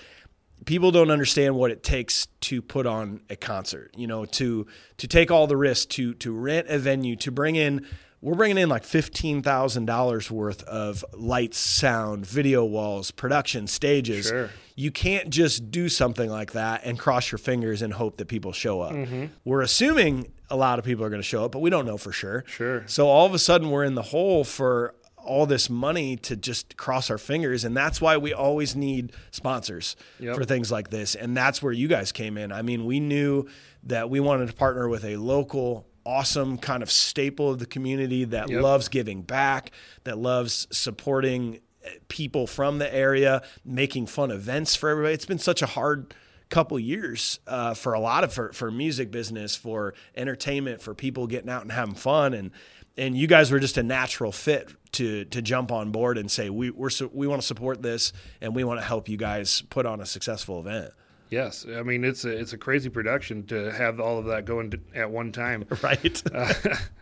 people 0.65 0.91
don't 0.91 1.11
understand 1.11 1.55
what 1.55 1.71
it 1.71 1.81
takes 1.81 2.27
to 2.41 2.61
put 2.61 2.85
on 2.85 3.21
a 3.29 3.35
concert, 3.35 3.91
you 3.95 4.05
know, 4.05 4.25
to 4.25 4.67
to 4.97 5.07
take 5.07 5.31
all 5.31 5.47
the 5.47 5.57
risks 5.57 5.85
to 5.85 6.13
to 6.15 6.31
rent 6.31 6.67
a 6.69 6.77
venue, 6.77 7.15
to 7.15 7.31
bring 7.31 7.55
in 7.55 7.85
we're 8.21 8.35
bringing 8.35 8.57
in 8.57 8.67
like 8.69 8.83
$15,000 8.83 10.31
worth 10.31 10.63
of 10.63 11.05
lights, 11.13 11.57
sound, 11.57 12.25
video 12.25 12.65
walls, 12.65 13.11
production, 13.11 13.67
stages 13.67 14.27
Sure. 14.27 14.49
you 14.75 14.91
can't 14.91 15.29
just 15.29 15.69
do 15.71 15.89
something 15.89 16.29
like 16.29 16.53
that 16.53 16.81
and 16.83 16.97
cross 16.97 17.31
your 17.31 17.39
fingers 17.39 17.81
and 17.81 17.93
hope 17.93 18.17
that 18.17 18.27
people 18.27 18.51
show 18.51 18.81
up. 18.81 18.93
Mm-hmm. 18.93 19.25
We're 19.45 19.61
assuming 19.61 20.31
a 20.49 20.55
lot 20.55 20.79
of 20.79 20.85
people 20.85 21.03
are 21.05 21.09
going 21.09 21.21
to 21.21 21.27
show 21.27 21.45
up, 21.45 21.51
but 21.51 21.59
we 21.59 21.69
don't 21.69 21.85
know 21.85 21.97
for 21.97 22.11
sure. 22.11 22.43
Sure. 22.47 22.83
So 22.87 23.07
all 23.07 23.25
of 23.25 23.33
a 23.33 23.39
sudden 23.39 23.69
we're 23.69 23.83
in 23.83 23.95
the 23.95 24.01
hole 24.01 24.43
for 24.43 24.93
all 25.17 25.45
this 25.45 25.69
money 25.69 26.15
to 26.15 26.37
just 26.37 26.77
cross 26.77 27.09
our 27.09 27.17
fingers 27.17 27.65
and 27.65 27.75
that's 27.75 27.99
why 27.99 28.15
we 28.15 28.33
always 28.33 28.77
need 28.77 29.11
sponsors 29.31 29.97
Yep. 30.21 30.35
for 30.37 30.45
things 30.45 30.71
like 30.71 30.89
this 30.89 31.15
and 31.15 31.35
that's 31.35 31.61
where 31.61 31.73
you 31.73 31.89
guys 31.89 32.13
came 32.13 32.37
in. 32.37 32.51
I 32.53 32.61
mean, 32.61 32.85
we 32.85 33.01
knew 33.01 33.45
that 33.83 34.09
we 34.09 34.21
wanted 34.21 34.47
to 34.47 34.53
partner 34.53 34.87
with 34.87 35.03
a 35.03 35.17
local 35.17 35.85
awesome 36.07 36.57
kind 36.57 36.81
of 36.81 36.89
staple 36.89 37.51
of 37.51 37.59
the 37.59 37.65
community 37.65 38.23
that 38.23 38.49
Yep. 38.49 38.61
loves 38.63 38.87
giving 38.87 39.21
back, 39.21 39.71
that 40.05 40.17
loves 40.17 40.67
supporting 40.71 41.59
uh, 41.85 41.89
people 42.07 42.47
from 42.47 42.79
the 42.79 42.93
area, 42.95 43.41
making 43.65 44.07
fun 44.07 44.31
events 44.31 44.75
for 44.75 44.89
everybody. 44.89 45.13
It's 45.13 45.25
been 45.25 45.37
such 45.37 45.61
a 45.61 45.65
hard 45.67 46.13
couple 46.49 46.79
years 46.79 47.39
uh, 47.45 47.73
for 47.73 47.93
a 47.93 47.99
lot 47.99 48.23
of 48.23 48.31
for, 48.31 48.53
for 48.53 48.71
music 48.71 49.11
business, 49.11 49.55
for 49.55 49.93
entertainment, 50.15 50.81
for 50.81 50.93
people 50.95 51.27
getting 51.27 51.49
out 51.49 51.61
and 51.63 51.71
having 51.71 51.95
fun, 51.95 52.33
and 52.33 52.51
and 52.95 53.15
you 53.17 53.27
guys 53.27 53.51
were 53.51 53.59
just 53.59 53.77
a 53.77 53.83
natural 53.83 54.31
fit 54.31 54.73
to 54.93 55.25
to 55.25 55.41
jump 55.41 55.71
on 55.73 55.91
board 55.91 56.17
and 56.17 56.31
say 56.31 56.49
we 56.49 56.71
we're 56.71 56.89
we 57.11 57.27
want 57.27 57.41
to 57.41 57.45
support 57.45 57.81
this 57.81 58.13
and 58.41 58.55
we 58.55 58.63
want 58.63 58.79
to 58.79 58.85
help 58.85 59.09
you 59.09 59.17
guys 59.17 59.61
put 59.69 59.85
on 59.85 59.99
a 59.99 60.05
successful 60.05 60.59
event. 60.61 60.91
Yes, 61.29 61.65
I 61.69 61.83
mean 61.83 62.03
it's 62.05 62.23
a 62.25 62.29
it's 62.29 62.53
a 62.53 62.57
crazy 62.57 62.89
production 62.89 63.45
to 63.47 63.71
have 63.73 63.99
all 63.99 64.17
of 64.17 64.25
that 64.25 64.45
going 64.45 64.71
to, 64.71 64.79
at 64.95 65.09
one 65.11 65.31
time. 65.31 65.65
Right. 65.83 66.21
Uh, 66.33 66.53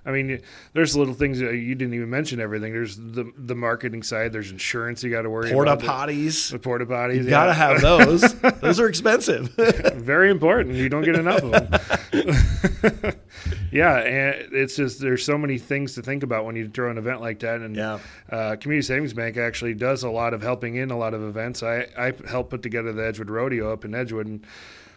I 0.08 0.12
mean, 0.12 0.40
there's 0.74 0.96
little 0.96 1.16
things 1.16 1.40
that 1.40 1.56
you 1.56 1.74
didn't 1.74 1.96
even 1.96 2.10
mention. 2.12 2.40
Everything 2.40 2.74
there's 2.74 2.96
the 2.96 3.32
the 3.38 3.56
marketing 3.56 4.04
side. 4.04 4.32
There's 4.34 4.52
insurance 4.52 5.04
you 5.04 5.10
got 5.10 5.24
to 5.24 5.30
worry 5.32 5.52
Porta 5.52 5.74
about. 5.74 6.10
potties. 6.10 6.52
The 6.52 6.60
porta 6.60 6.86
potties. 6.86 7.24
You 7.24 7.30
gotta 7.30 7.54
have 7.54 7.82
those. 7.82 8.22
those 8.62 8.80
are 8.80 8.88
expensive. 8.88 9.50
very 9.96 10.30
important. 10.30 10.76
You 10.76 10.90
don't 10.90 11.04
get 11.04 11.16
enough 11.16 11.42
of 11.42 11.52
them. 11.52 13.14
yeah, 13.72 13.98
and 14.00 14.54
it's 14.54 14.76
just 14.76 15.00
there's 15.02 15.24
so 15.26 15.38
many 15.38 15.58
things 15.58 15.96
to 15.96 16.02
think 16.02 16.24
about 16.24 16.46
when 16.46 16.56
you 16.56 16.70
throw 16.70 16.92
an 16.92 16.98
event 16.98 17.22
like 17.22 17.40
that. 17.40 17.62
And 17.62 17.76
Yeah. 17.76 18.00
uh, 18.30 18.56
Community 18.58 18.86
Savings 18.86 19.14
Bank 19.14 19.38
actually 19.38 19.74
does 19.74 20.04
a 20.04 20.10
lot 20.10 20.34
of 20.34 20.42
helping 20.42 20.76
in 20.76 20.92
a 20.92 20.98
lot 20.98 21.14
of 21.14 21.24
events. 21.24 21.64
I 21.64 21.88
I 21.98 22.14
help 22.28 22.50
put 22.52 22.62
together 22.62 22.94
the 22.94 23.06
Edgewood 23.06 23.30
Rodeo 23.30 23.72
up 23.74 23.86
in 23.86 23.94
Edgewood, 23.96 24.15
and 24.20 24.46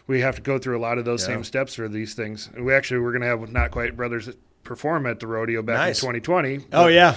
we 0.07 0.21
have 0.21 0.35
to 0.35 0.41
go 0.41 0.57
through 0.57 0.77
a 0.77 0.81
lot 0.81 0.97
of 0.97 1.05
those 1.05 1.21
Yeah. 1.21 1.35
same 1.35 1.43
steps 1.43 1.75
for 1.75 1.87
these 1.87 2.13
things. 2.13 2.49
We 2.57 2.73
actually 2.73 2.99
we're 3.01 3.11
going 3.11 3.21
to 3.21 3.27
have 3.27 3.51
Not 3.51 3.71
Quite 3.71 3.95
Brothers 3.95 4.29
perform 4.63 5.05
at 5.07 5.19
the 5.19 5.25
rodeo 5.27 5.61
back 5.61 5.77
Nice. 5.77 6.03
in 6.03 6.07
2020. 6.13 6.65
oh 6.73 6.87
yeah. 6.87 7.15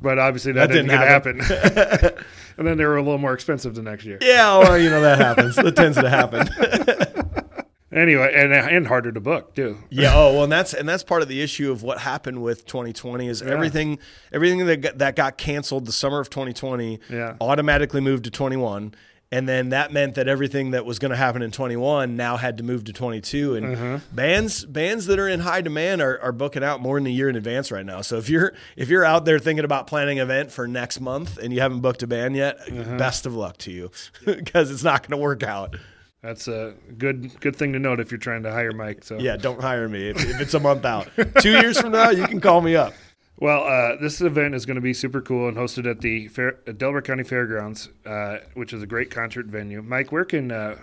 but 0.00 0.18
obviously 0.18 0.52
that, 0.52 0.68
That 0.70 0.74
didn't, 0.74 0.88
didn't 0.88 1.00
get 1.00 2.02
happen. 2.08 2.24
and 2.58 2.66
then 2.66 2.78
they 2.78 2.84
were 2.84 2.96
a 2.96 3.02
little 3.02 3.18
more 3.18 3.32
expensive 3.34 3.74
the 3.74 3.82
next 3.82 4.04
year. 4.04 4.18
Yeah, 4.22 4.58
well, 4.58 4.78
you 4.78 4.88
know 4.90 5.00
that 5.00 5.18
happens. 5.18 5.56
That 5.56 5.74
tends 5.76 5.96
to 5.98 6.08
happen. 6.08 6.48
Anyway, 7.92 8.28
and 8.34 8.52
and 8.52 8.88
harder 8.88 9.12
to 9.12 9.20
book 9.20 9.54
too. 9.54 9.78
Yeah. 9.88 10.12
Oh 10.16 10.32
well, 10.34 10.42
and 10.44 10.52
that's 10.52 10.74
and 10.74 10.88
that's 10.88 11.04
part 11.04 11.22
of 11.22 11.28
the 11.28 11.40
issue 11.40 11.70
of 11.70 11.84
what 11.84 11.98
happened 11.98 12.42
with 12.42 12.66
2020 12.66 13.28
is 13.28 13.40
everything 13.40 14.00
everything 14.32 14.66
that 14.66 14.78
got, 14.80 14.98
that 14.98 15.14
got 15.14 15.38
canceled 15.38 15.86
the 15.86 15.92
summer 15.92 16.18
of 16.18 16.28
2020 16.28 16.98
Yeah. 17.08 17.36
automatically 17.40 18.00
moved 18.00 18.24
to 18.24 18.32
21, 18.32 18.94
and 19.34 19.48
then 19.48 19.70
that 19.70 19.92
meant 19.92 20.14
that 20.14 20.28
everything 20.28 20.70
that 20.70 20.84
was 20.86 20.98
going 20.98 21.10
to 21.10 21.16
happen 21.16 21.42
in 21.42 21.50
21 21.50 22.16
now 22.16 22.36
had 22.36 22.58
to 22.58 22.62
move 22.64 22.84
to 22.84 22.92
22. 22.92 23.54
And 23.56 23.66
Uh-huh. 23.74 23.98
bands 24.12 24.64
bands 24.64 25.06
that 25.06 25.18
are 25.18 25.28
in 25.28 25.40
high 25.40 25.60
demand 25.60 26.00
are, 26.00 26.20
are 26.20 26.32
booking 26.32 26.62
out 26.64 26.80
more 26.80 26.98
than 26.98 27.06
a 27.06 27.10
year 27.10 27.28
in 27.28 27.36
advance 27.36 27.70
right 27.72 27.84
now. 27.86 28.00
So 28.00 28.16
if 28.16 28.28
you're 28.28 28.52
if 28.76 28.88
you're 28.88 29.04
out 29.04 29.24
there 29.24 29.38
thinking 29.38 29.64
about 29.64 29.86
planning 29.86 30.18
an 30.20 30.24
event 30.24 30.52
for 30.52 30.66
next 30.68 31.00
month 31.00 31.36
and 31.38 31.52
you 31.52 31.60
haven't 31.60 31.80
booked 31.80 32.02
a 32.02 32.06
band 32.06 32.36
yet, 32.36 32.58
Uh-huh. 32.60 32.96
best 32.96 33.26
of 33.26 33.34
luck 33.34 33.58
to 33.58 33.70
you 33.72 33.90
because 34.24 34.70
it's 34.70 34.84
not 34.84 35.02
going 35.02 35.18
to 35.18 35.22
work 35.22 35.42
out. 35.42 35.76
That's 36.22 36.48
a 36.48 36.72
good 36.96 37.38
good 37.40 37.54
thing 37.56 37.72
to 37.74 37.78
note 37.78 38.00
if 38.00 38.10
you're 38.10 38.18
trying 38.18 38.44
to 38.44 38.50
hire 38.52 38.72
Mike. 38.72 39.04
So 39.04 39.18
Yeah, 39.18 39.36
don't 39.36 39.60
hire 39.60 39.88
me 39.88 40.08
if, 40.10 40.16
if 40.24 40.40
it's 40.40 40.54
a 40.54 40.60
month 40.60 40.84
out. 40.86 41.08
Two 41.40 41.50
years 41.52 41.78
from 41.80 41.92
now, 41.92 42.10
you 42.10 42.26
can 42.26 42.40
call 42.40 42.62
me 42.62 42.76
up. 42.76 42.94
Well, 43.36 43.64
uh, 43.64 43.96
this 43.96 44.20
event 44.20 44.54
is 44.54 44.64
going 44.64 44.76
to 44.76 44.80
be 44.80 44.94
super 44.94 45.20
cool 45.20 45.48
and 45.48 45.56
hosted 45.56 45.90
at 45.90 46.00
the 46.00 46.28
Fair, 46.28 46.52
Delaware 46.76 47.02
County 47.02 47.24
Fairgrounds, 47.24 47.88
uh, 48.06 48.36
which 48.54 48.72
is 48.72 48.80
a 48.82 48.86
great 48.86 49.10
concert 49.10 49.46
venue. 49.46 49.82
Mike, 49.82 50.12
where 50.12 50.24
can 50.24 50.52
uh, 50.52 50.76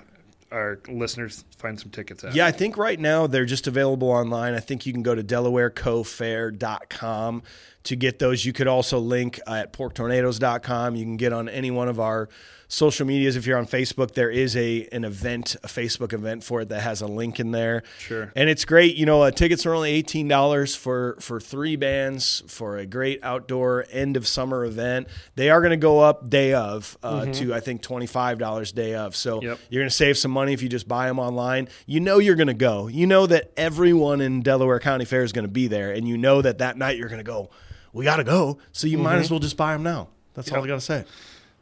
our 0.52 0.80
listeners 0.90 1.46
find 1.58 1.80
some 1.80 1.92
tickets 1.92 2.26
at? 2.26 2.36
Yeah, 2.36 2.46
I 2.46 2.52
think 2.52 2.76
right 2.78 3.00
now 3.00 3.26
they're 3.26 3.46
just 3.46 3.68
available 3.68 4.10
online. 4.10 4.54
I 4.54 4.60
think 4.60 4.86
you 4.86 4.92
can 4.92 5.02
go 5.02 5.16
to 5.16 5.24
DelawareCoFair.com 5.24 7.44
to 7.84 7.96
get 7.96 8.20
those. 8.20 8.46
You 8.46 8.54
could 8.54 8.68
also 8.68 9.00
link 9.00 9.40
at 9.48 9.74
porktornadoes.com. 9.74 10.96
You 10.96 11.04
can 11.04 11.18
get 11.18 11.34
on 11.34 11.50
any 11.50 11.72
one 11.72 11.88
of 11.88 12.00
our 12.00 12.30
social 12.68 13.06
medias. 13.06 13.36
If 13.36 13.46
you're 13.46 13.58
on 13.58 13.66
Facebook, 13.68 14.14
there 14.14 14.30
is 14.30 14.56
a 14.56 14.88
an 14.94 15.04
event, 15.04 15.58
a 15.64 15.68
Facebook 15.68 16.14
event 16.14 16.44
for 16.44 16.62
it 16.62 16.70
that 16.70 16.82
has 16.82 17.02
a 17.02 17.08
link 17.08 17.40
in 17.40 17.52
there. 17.52 17.84
Sure. 18.00 18.32
And 18.36 18.50
it's 18.50 18.64
great. 18.66 18.96
You 18.96 19.06
know, 19.06 19.24
uh, 19.24 19.32
tickets 19.32 19.66
are 19.66 19.74
only 19.74 19.92
eighteen 19.92 20.28
dollars 20.28 20.76
for 20.76 21.18
for 21.20 21.40
three 21.42 21.76
bands 21.76 22.44
for 22.48 22.78
a 22.78 22.86
great 22.86 23.20
outdoor 23.24 23.86
end 23.92 24.16
of 24.16 24.26
summer 24.28 24.64
event. 24.64 25.08
They 25.36 25.50
are 25.50 25.60
going 25.60 25.72
to 25.72 25.78
go 25.78 26.00
up 26.00 26.30
day 26.30 26.54
of 26.54 26.98
uh, 27.04 27.26
to 27.26 27.54
I 27.54 27.60
think 27.60 27.82
twenty 27.82 28.08
five 28.08 28.38
dollars 28.38 28.72
day 28.72 28.96
of. 28.96 29.16
So 29.16 29.42
Yep. 29.42 29.60
you're 29.70 29.82
going 29.82 29.90
to 29.90 29.96
save 29.96 30.18
some 30.18 30.32
money 30.32 30.54
if 30.54 30.62
you 30.62 30.70
just 30.70 30.88
buy 30.88 31.08
them 31.08 31.20
online. 31.20 31.68
You 31.88 32.00
know 32.00 32.20
you're 32.20 32.36
going 32.36 32.48
to 32.48 32.54
go. 32.54 32.88
You 32.88 33.06
know 33.08 33.26
that 33.28 33.52
everyone 33.58 34.22
in 34.22 34.44
Delaware 34.44 34.80
County 34.80 35.04
Fair 35.06 35.24
is 35.24 35.34
going 35.34 35.46
to 35.48 35.52
be 35.52 35.68
there, 35.68 35.92
and 35.92 36.08
you 36.08 36.18
know 36.18 36.42
that 36.42 36.60
that 36.60 36.78
night 36.78 36.96
you're 36.98 37.10
going 37.10 37.20
to 37.20 37.24
go. 37.24 37.50
We 37.94 38.06
got 38.06 38.18
to 38.18 38.24
go. 38.24 38.58
So 38.72 38.88
you 38.88 38.98
might 38.98 39.18
as 39.18 39.30
well 39.32 39.40
just 39.40 39.58
buy 39.58 39.74
them 39.74 39.84
now. 39.84 40.10
That's 40.34 40.52
all 40.52 40.64
I 40.64 40.68
got 40.68 40.76
to 40.76 40.82
say. 40.82 41.04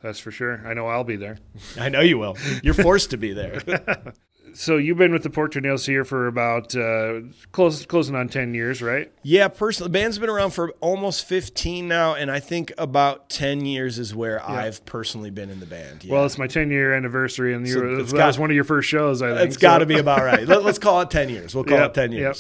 That's 0.01 0.19
for 0.19 0.31
sure. 0.31 0.61
I 0.65 0.73
know 0.73 0.87
I'll 0.87 1.03
be 1.03 1.15
there. 1.17 1.39
I 1.77 1.89
know 1.89 2.01
you 2.01 2.17
will. 2.17 2.37
You're 2.63 2.73
forced 2.73 3.09
to 3.11 3.17
be 3.17 3.33
there. 3.33 3.61
So 4.51 4.77
you've 4.77 4.97
been 4.97 5.11
with 5.13 5.21
the 5.21 5.29
Pork 5.29 5.51
Tornadoes 5.51 5.85
here 5.85 6.03
for 6.03 6.25
about 6.25 6.75
uh, 6.75 7.19
close 7.51 7.85
closing 7.85 8.15
on 8.15 8.27
ten 8.29 8.55
years, 8.55 8.81
right? 8.81 9.11
yeah, 9.21 9.47
personally, 9.47 9.89
the 9.89 9.93
band's 9.99 10.17
been 10.17 10.27
around 10.27 10.51
for 10.51 10.71
almost 10.81 11.25
15 11.25 11.87
now, 11.87 12.15
and 12.15 12.31
I 12.31 12.39
think 12.39 12.73
about 12.79 13.29
10 13.29 13.63
years 13.63 13.99
is 13.99 14.15
where 14.15 14.43
I've 14.43 14.83
personally 14.85 15.29
been 15.29 15.51
in 15.51 15.59
the 15.59 15.67
band. 15.67 16.03
Yeah. 16.03 16.13
Well, 16.13 16.25
it's 16.25 16.39
my 16.39 16.47
ten 16.47 16.71
year 16.71 16.95
anniversary, 16.95 17.53
and 17.53 17.67
So 17.69 17.99
it's 17.99 18.11
that 18.11 18.17
got- 18.17 18.27
was 18.27 18.39
one 18.39 18.49
of 18.49 18.55
your 18.55 18.63
first 18.63 18.89
shows. 18.89 19.21
I 19.21 19.35
think 19.37 19.47
it's 19.49 19.57
got 19.57 19.77
to 19.77 19.85
be 19.85 19.99
about 19.99 20.23
right. 20.23 20.47
Let, 20.47 20.65
us 20.65 20.79
call 20.79 20.99
it 21.01 21.11
10 21.11 21.29
years. 21.29 21.53
We'll 21.53 21.63
call 21.63 21.77
Yep, 21.81 21.91
it 21.91 21.93
10 21.93 22.11
yep. 22.13 22.35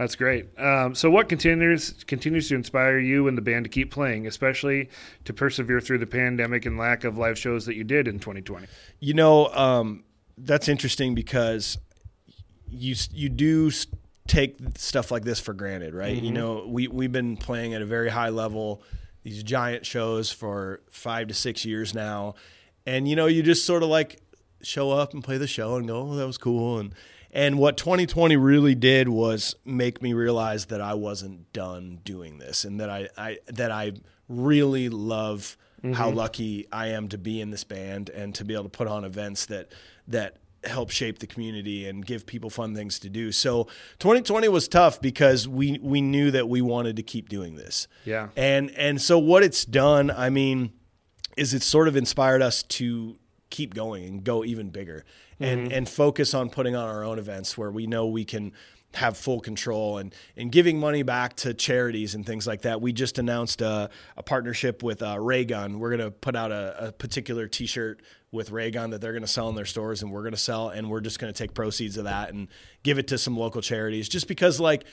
That's 0.00 0.16
great. 0.16 0.58
Um, 0.58 0.94
so, 0.94 1.10
what 1.10 1.28
continues 1.28 2.04
continues 2.04 2.48
to 2.48 2.54
inspire 2.54 2.98
you 2.98 3.28
and 3.28 3.36
the 3.36 3.42
band 3.42 3.66
to 3.66 3.68
keep 3.68 3.90
playing, 3.90 4.26
especially 4.26 4.88
to 5.26 5.34
persevere 5.34 5.78
through 5.78 5.98
the 5.98 6.06
pandemic 6.06 6.64
and 6.64 6.78
lack 6.78 7.04
of 7.04 7.18
live 7.18 7.38
shows 7.38 7.66
that 7.66 7.74
you 7.74 7.84
did 7.84 8.08
in 8.08 8.18
2020? 8.18 8.66
You 9.00 9.12
know, 9.12 9.48
um, 9.48 10.04
that's 10.38 10.68
interesting 10.68 11.14
because 11.14 11.76
you 12.70 12.94
you 13.12 13.28
do 13.28 13.70
take 14.26 14.56
stuff 14.78 15.10
like 15.10 15.24
this 15.24 15.38
for 15.38 15.52
granted, 15.52 15.92
right? 15.92 16.16
You 16.16 16.32
know, 16.32 16.64
we 16.66 16.88
we've 16.88 17.12
been 17.12 17.36
playing 17.36 17.74
at 17.74 17.82
a 17.82 17.86
very 17.86 18.08
high 18.08 18.30
level, 18.30 18.82
these 19.22 19.42
giant 19.42 19.84
shows 19.84 20.32
for 20.32 20.80
five 20.88 21.28
to 21.28 21.34
six 21.34 21.66
years 21.66 21.92
now, 21.92 22.36
and 22.86 23.06
you 23.06 23.16
know, 23.16 23.26
you 23.26 23.42
just 23.42 23.66
sort 23.66 23.82
of 23.82 23.90
like 23.90 24.22
show 24.62 24.92
up 24.92 25.12
and 25.12 25.22
play 25.22 25.36
the 25.36 25.46
show 25.46 25.76
and 25.76 25.86
go, 25.86 26.08
"Oh, 26.08 26.14
that 26.14 26.26
was 26.26 26.38
cool," 26.38 26.78
and 26.78 26.94
and 27.32 27.58
what 27.58 27.76
2020 27.76 28.36
really 28.36 28.74
did 28.74 29.08
was 29.08 29.54
make 29.64 30.02
me 30.02 30.12
realize 30.12 30.66
that 30.66 30.80
I 30.80 30.94
wasn't 30.94 31.52
done 31.52 32.00
doing 32.04 32.38
this, 32.38 32.64
and 32.64 32.80
that 32.80 32.90
I, 32.90 33.08
I 33.16 33.38
that 33.48 33.70
I 33.70 33.92
really 34.28 34.88
love 34.88 35.56
how 35.82 36.08
mm-hmm. 36.08 36.16
lucky 36.16 36.66
I 36.70 36.88
am 36.88 37.08
to 37.08 37.18
be 37.18 37.40
in 37.40 37.50
this 37.50 37.64
band 37.64 38.10
and 38.10 38.34
to 38.34 38.44
be 38.44 38.54
able 38.54 38.64
to 38.64 38.70
put 38.70 38.86
on 38.86 39.04
events 39.04 39.46
that 39.46 39.72
that 40.08 40.36
help 40.64 40.90
shape 40.90 41.20
the 41.20 41.26
community 41.26 41.88
and 41.88 42.04
give 42.04 42.26
people 42.26 42.50
fun 42.50 42.74
things 42.74 42.98
to 42.98 43.08
do. 43.08 43.32
So 43.32 43.64
2020 43.98 44.48
was 44.48 44.68
tough 44.68 45.00
because 45.00 45.48
we 45.48 45.78
we 45.80 46.00
knew 46.00 46.30
that 46.32 46.48
we 46.48 46.60
wanted 46.60 46.96
to 46.96 47.02
keep 47.02 47.28
doing 47.28 47.56
this. 47.56 47.88
Yeah. 48.04 48.28
And 48.36 48.70
and 48.72 49.00
so 49.00 49.18
what 49.18 49.42
it's 49.42 49.64
done, 49.64 50.10
I 50.10 50.30
mean, 50.30 50.72
is 51.36 51.54
it 51.54 51.62
sort 51.62 51.88
of 51.88 51.96
inspired 51.96 52.42
us 52.42 52.62
to 52.64 53.16
keep 53.48 53.74
going 53.74 54.04
and 54.04 54.24
go 54.24 54.44
even 54.44 54.70
bigger 54.70 55.04
and 55.40 55.72
and 55.72 55.88
focus 55.88 56.34
on 56.34 56.50
putting 56.50 56.76
on 56.76 56.88
our 56.88 57.02
own 57.02 57.18
events 57.18 57.56
where 57.58 57.70
we 57.70 57.86
know 57.86 58.06
we 58.06 58.24
can 58.24 58.52
have 58.94 59.16
full 59.16 59.40
control 59.40 59.98
and 59.98 60.12
and 60.36 60.50
giving 60.50 60.78
money 60.78 61.02
back 61.04 61.36
to 61.36 61.54
charities 61.54 62.14
and 62.14 62.26
things 62.26 62.46
like 62.46 62.62
that. 62.62 62.80
We 62.80 62.92
just 62.92 63.18
announced 63.18 63.60
a, 63.62 63.88
a 64.16 64.22
partnership 64.22 64.82
with 64.82 65.02
uh, 65.02 65.18
Raygun. 65.20 65.78
We're 65.78 65.96
going 65.96 66.00
to 66.00 66.10
put 66.10 66.34
out 66.34 66.50
a, 66.50 66.88
a 66.88 66.92
particular 66.92 67.46
T-shirt 67.46 68.02
with 68.32 68.50
Raygun 68.50 68.90
that 68.90 69.00
they're 69.00 69.12
going 69.12 69.22
to 69.22 69.28
sell 69.28 69.48
in 69.48 69.54
their 69.54 69.64
stores, 69.64 70.02
and 70.02 70.10
we're 70.12 70.22
going 70.22 70.32
to 70.32 70.38
sell, 70.38 70.68
and 70.68 70.90
we're 70.90 71.00
just 71.00 71.18
going 71.18 71.32
to 71.32 71.36
take 71.36 71.54
proceeds 71.54 71.96
of 71.96 72.04
that 72.04 72.32
and 72.32 72.48
give 72.82 72.98
it 72.98 73.08
to 73.08 73.18
some 73.18 73.36
local 73.36 73.60
charities, 73.62 74.08
just 74.08 74.28
because 74.28 74.58
like 74.60 74.84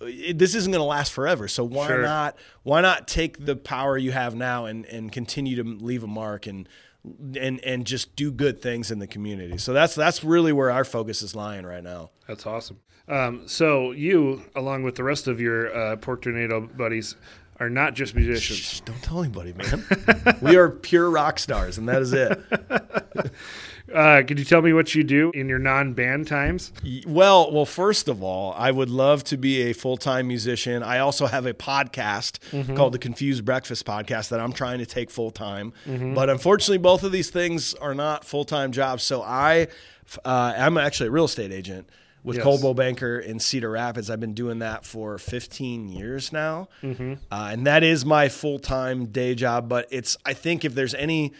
it, 0.00 0.38
this 0.38 0.54
isn't 0.54 0.70
going 0.70 0.80
to 0.80 0.84
last 0.86 1.12
forever. 1.12 1.48
So 1.48 1.64
why 1.64 1.86
Sure. 1.86 2.02
not? 2.02 2.36
Why 2.62 2.80
not 2.80 3.08
take 3.08 3.44
the 3.44 3.56
power 3.56 3.96
you 3.98 4.12
have 4.12 4.34
now 4.34 4.66
and 4.66 4.84
and 4.86 5.10
continue 5.10 5.56
to 5.62 5.64
leave 5.64 6.04
a 6.04 6.06
mark 6.06 6.46
and 6.46 6.68
and 7.04 7.60
and 7.64 7.86
just 7.86 8.14
do 8.16 8.30
good 8.30 8.60
things 8.60 8.90
in 8.90 8.98
the 8.98 9.06
community. 9.06 9.58
So 9.58 9.72
that's 9.72 9.94
that's 9.94 10.22
really 10.24 10.52
where 10.52 10.70
our 10.70 10.84
focus 10.84 11.22
is 11.22 11.34
lying 11.34 11.64
right 11.64 11.82
now. 11.82 12.10
That's 12.26 12.46
awesome. 12.46 12.80
Um, 13.08 13.48
so, 13.48 13.92
you, 13.92 14.42
along 14.54 14.82
with 14.82 14.96
the 14.96 15.02
rest 15.02 15.28
of 15.28 15.40
your 15.40 15.74
uh, 15.74 15.96
Pork 15.96 16.22
Tornado 16.22 16.60
buddies, 16.60 17.16
are 17.58 17.70
not 17.70 17.94
just 17.94 18.14
musicians. 18.14 18.58
Shh, 18.58 18.80
don't 18.80 19.02
tell 19.02 19.22
anybody, 19.22 19.54
man. 19.54 19.84
we 20.42 20.56
are 20.56 20.68
pure 20.68 21.10
rock 21.10 21.38
stars, 21.38 21.78
and 21.78 21.88
that 21.88 22.02
is 22.02 22.12
it. 22.12 22.38
Uh, 23.92 24.22
could 24.26 24.38
you 24.38 24.44
tell 24.44 24.60
me 24.62 24.72
what 24.72 24.94
you 24.94 25.02
do 25.02 25.30
in 25.34 25.48
your 25.48 25.58
non 25.58 25.92
band 25.94 26.26
times? 26.26 26.72
Well, 27.06 27.50
well, 27.52 27.64
first 27.64 28.08
of 28.08 28.22
all, 28.22 28.52
I 28.56 28.70
would 28.70 28.90
love 28.90 29.24
to 29.24 29.36
be 29.36 29.62
a 29.70 29.72
full 29.72 29.96
time 29.96 30.28
musician. 30.28 30.82
I 30.82 30.98
also 30.98 31.26
have 31.26 31.46
a 31.46 31.54
podcast 31.54 32.76
called 32.76 32.92
the 32.92 32.98
Confused 32.98 33.44
Breakfast 33.44 33.86
Podcast 33.86 34.28
that 34.30 34.40
I'm 34.40 34.52
trying 34.52 34.78
to 34.78 34.86
take 34.86 35.10
full 35.10 35.30
time. 35.30 35.72
But 35.86 36.28
unfortunately, 36.30 36.78
both 36.78 37.02
of 37.02 37.12
these 37.12 37.30
things 37.30 37.74
are 37.74 37.94
not 37.94 38.24
full 38.24 38.44
time 38.44 38.72
jobs. 38.72 39.02
So 39.02 39.22
I, 39.22 39.68
uh, 40.24 40.54
I'm 40.56 40.76
actually 40.78 41.08
a 41.08 41.12
real 41.12 41.24
estate 41.24 41.52
agent 41.52 41.88
with 42.24 42.36
Yes. 42.36 42.44
Coldwell 42.44 42.74
Banker 42.74 43.18
in 43.18 43.38
Cedar 43.38 43.70
Rapids. 43.70 44.10
I've 44.10 44.20
been 44.20 44.34
doing 44.34 44.58
that 44.58 44.84
for 44.84 45.16
15 45.18 45.88
years 45.88 46.32
now, 46.32 46.68
uh, 46.82 47.16
and 47.30 47.66
that 47.66 47.82
is 47.82 48.04
my 48.04 48.28
full 48.28 48.58
time 48.58 49.06
day 49.06 49.34
job. 49.34 49.68
But 49.68 49.86
it's 49.90 50.16
I 50.26 50.34
think 50.34 50.64
if 50.64 50.74
there's 50.74 50.94
any 50.94 51.32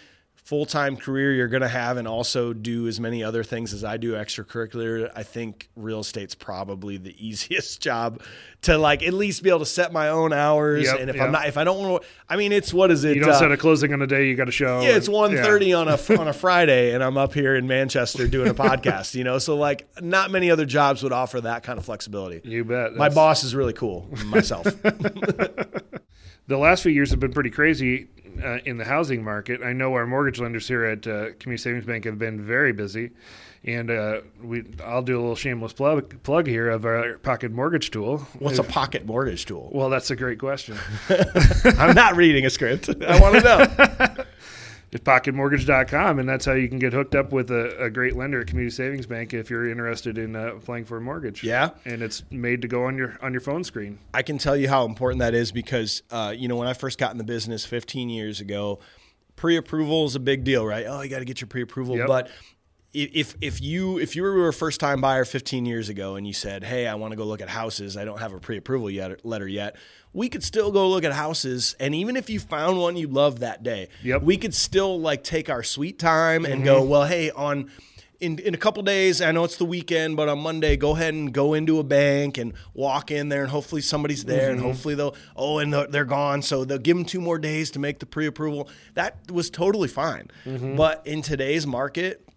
full 0.48 0.64
time 0.64 0.96
career 0.96 1.34
you're 1.34 1.46
going 1.46 1.60
to 1.60 1.68
have 1.68 1.98
and 1.98 2.08
also 2.08 2.54
do 2.54 2.88
as 2.88 2.98
many 2.98 3.22
other 3.22 3.44
things 3.44 3.74
as 3.74 3.84
I 3.84 3.98
do 3.98 4.14
extracurricular, 4.14 5.12
I 5.14 5.22
think 5.22 5.68
real 5.76 6.00
estate's 6.00 6.34
probably 6.34 6.96
the 6.96 7.14
easiest 7.26 7.82
job 7.82 8.22
to 8.62 8.78
like 8.78 9.02
at 9.02 9.12
least 9.12 9.42
be 9.42 9.50
able 9.50 9.58
to 9.58 9.66
set 9.66 9.92
my 9.92 10.08
own 10.08 10.32
hours. 10.32 10.84
Yep, 10.84 11.00
and 11.00 11.10
if 11.10 11.16
yep. 11.16 11.26
I'm 11.26 11.32
not, 11.32 11.48
if 11.48 11.58
I 11.58 11.64
don't 11.64 11.78
want 11.86 12.02
to, 12.02 12.08
I 12.30 12.36
mean, 12.36 12.52
it's 12.52 12.72
what 12.72 12.90
is 12.90 13.04
it? 13.04 13.14
You 13.16 13.24
don't 13.24 13.34
uh, 13.34 13.38
set 13.38 13.52
a 13.52 13.58
closing 13.58 13.92
on 13.92 14.00
a 14.00 14.06
day 14.06 14.26
you 14.26 14.36
got 14.36 14.48
a 14.48 14.52
show. 14.52 14.80
yeah, 14.80 14.96
it's 14.96 15.06
and- 15.06 15.16
1.30 15.16 15.78
on 15.78 15.88
a 15.88 16.18
on 16.18 16.28
a 16.28 16.32
Friday, 16.38 16.94
and 16.94 17.04
I'm 17.04 17.18
up 17.18 17.34
here 17.34 17.54
in 17.54 17.66
Manchester 17.66 18.26
doing 18.26 18.48
a 18.48 18.54
podcast. 18.68 19.14
You 19.14 19.24
know, 19.24 19.38
so 19.38 19.54
like 19.54 19.86
not 20.00 20.30
many 20.30 20.50
other 20.50 20.64
jobs 20.64 21.02
would 21.02 21.12
offer 21.12 21.42
that 21.42 21.62
kind 21.62 21.78
of 21.78 21.84
flexibility. 21.84 22.40
You 22.48 22.64
bet. 22.64 22.92
My 22.92 23.10
That's- 23.10 23.14
boss 23.14 23.44
is 23.44 23.54
really 23.54 23.74
cool. 23.74 24.08
Myself, 24.24 24.66
the 26.48 26.58
last 26.58 26.82
few 26.82 26.92
years 26.92 27.10
have 27.10 27.20
been 27.20 27.32
pretty 27.32 27.50
crazy 27.50 28.08
uh, 28.42 28.58
in 28.64 28.78
the 28.78 28.84
housing 28.84 29.22
market. 29.22 29.62
I 29.62 29.72
know 29.72 29.94
our 29.94 30.06
mortgage 30.06 30.40
lenders 30.40 30.66
here 30.66 30.84
at 30.84 31.06
uh, 31.06 31.32
Community 31.38 31.58
Savings 31.58 31.84
Bank 31.84 32.04
have 32.04 32.18
been 32.18 32.40
very 32.40 32.72
busy, 32.72 33.10
and 33.64 33.90
uh, 33.90 34.20
we 34.42 34.64
I'll 34.84 35.02
do 35.02 35.16
a 35.18 35.20
little 35.20 35.36
shameless 35.36 35.72
plug 35.72 36.22
plug 36.22 36.46
here 36.46 36.70
of 36.70 36.84
our 36.84 37.18
pocket 37.18 37.52
mortgage 37.52 37.90
tool. 37.90 38.18
what's 38.38 38.58
a 38.58 38.64
pocket 38.64 39.04
mortgage 39.06 39.44
tool? 39.46 39.70
well, 39.72 39.90
that's 39.90 40.10
a 40.10 40.16
great 40.16 40.38
question. 40.38 40.76
I'm 41.64 41.94
not 41.94 42.16
reading 42.16 42.46
a 42.46 42.50
script. 42.50 42.88
I 43.06 43.20
want 43.20 43.34
to 43.36 43.40
know. 43.42 44.24
It's 44.90 45.04
pocketmortgage.com, 45.04 46.18
and 46.18 46.28
that's 46.28 46.46
how 46.46 46.52
you 46.52 46.68
can 46.68 46.78
get 46.78 46.92
hooked 46.92 47.14
up 47.14 47.30
with 47.32 47.50
a, 47.50 47.84
a 47.84 47.90
great 47.90 48.16
lender 48.16 48.40
at 48.40 48.46
Community 48.46 48.74
Savings 48.74 49.06
Bank 49.06 49.34
if 49.34 49.50
you're 49.50 49.68
interested 49.70 50.16
in 50.16 50.34
uh, 50.34 50.54
applying 50.54 50.84
for 50.84 50.96
a 50.96 51.00
mortgage. 51.00 51.44
Yeah. 51.44 51.70
and 51.84 52.02
it's 52.02 52.22
made 52.30 52.62
to 52.62 52.68
go 52.68 52.84
on 52.84 52.96
your 52.96 53.18
on 53.20 53.32
your 53.32 53.40
phone 53.42 53.64
screen. 53.64 53.98
I 54.14 54.22
can 54.22 54.38
tell 54.38 54.56
you 54.56 54.68
how 54.68 54.84
important 54.86 55.20
that 55.20 55.34
is 55.34 55.52
because, 55.52 56.02
uh, 56.10 56.32
you 56.36 56.48
know, 56.48 56.56
when 56.56 56.68
I 56.68 56.72
first 56.72 56.98
got 56.98 57.12
in 57.12 57.18
the 57.18 57.24
business 57.24 57.66
15 57.66 58.08
years 58.08 58.40
ago, 58.40 58.78
pre-approval 59.36 60.06
is 60.06 60.14
a 60.14 60.20
big 60.20 60.44
deal, 60.44 60.64
right? 60.66 60.86
Oh, 60.88 61.02
you 61.02 61.10
got 61.10 61.18
to 61.20 61.24
get 61.24 61.40
your 61.40 61.48
pre-approval. 61.48 61.98
Yep. 61.98 62.06
But 62.06 62.30
if 62.94 63.34
if 63.40 63.60
you 63.60 63.98
if 63.98 64.16
you 64.16 64.22
were 64.22 64.48
a 64.48 64.52
first 64.52 64.80
time 64.80 65.00
buyer 65.00 65.24
15 65.24 65.66
years 65.66 65.88
ago 65.88 66.16
and 66.16 66.26
you 66.26 66.32
said, 66.32 66.64
"Hey, 66.64 66.86
I 66.86 66.94
want 66.94 67.12
to 67.12 67.16
go 67.16 67.24
look 67.24 67.42
at 67.42 67.48
houses. 67.48 67.96
I 67.96 68.04
don't 68.04 68.18
have 68.18 68.32
a 68.32 68.40
pre-approval 68.40 68.90
yet 68.90 69.24
letter 69.24 69.46
yet," 69.46 69.76
we 70.14 70.28
could 70.28 70.42
still 70.42 70.70
go 70.72 70.88
look 70.88 71.04
at 71.04 71.12
houses. 71.12 71.76
And 71.78 71.94
even 71.94 72.16
if 72.16 72.30
you 72.30 72.40
found 72.40 72.78
one 72.78 72.96
you 72.96 73.06
loved 73.06 73.38
that 73.38 73.62
day, 73.62 73.88
Yep. 74.02 74.22
we 74.22 74.38
could 74.38 74.54
still 74.54 74.98
like 74.98 75.22
take 75.22 75.50
our 75.50 75.62
sweet 75.62 75.98
time 75.98 76.46
and 76.46 76.64
go, 76.64 76.80
mm-hmm. 76.80 76.90
"Well, 76.90 77.04
hey, 77.04 77.30
on." 77.30 77.70
in, 78.20 78.38
in 78.40 78.52
a 78.52 78.56
couple 78.56 78.82
days, 78.82 79.22
I 79.22 79.30
know 79.30 79.44
it's 79.44 79.58
the 79.58 79.64
weekend, 79.64 80.16
but 80.16 80.28
on 80.28 80.40
Monday, 80.40 80.76
go 80.76 80.96
ahead 80.96 81.14
and 81.14 81.32
go 81.32 81.54
into 81.54 81.78
a 81.78 81.84
bank 81.84 82.36
and 82.36 82.52
walk 82.74 83.12
in 83.12 83.28
there, 83.28 83.42
and 83.42 83.50
hopefully 83.50 83.80
somebody's 83.80 84.24
there, 84.24 84.50
and 84.50 84.58
mm-hmm. 84.58 84.66
hopefully 84.66 84.96
they'll 84.96 85.14
oh, 85.36 85.58
and 85.58 85.72
they're- 85.72 85.86
they're 85.86 86.04
gone, 86.04 86.42
so 86.42 86.64
they'll 86.64 86.78
give 86.78 86.96
them 86.96 87.04
two 87.04 87.20
more 87.20 87.38
days 87.38 87.70
to 87.70 87.78
make 87.78 88.00
the 88.00 88.06
pre-approval. 88.06 88.68
That 88.94 89.30
was 89.30 89.50
totally 89.50 89.86
fine. 89.86 90.32
Mm-hmm. 90.44 90.74
But 90.74 91.06
in 91.06 91.22
today's 91.22 91.64
market, 91.64 92.27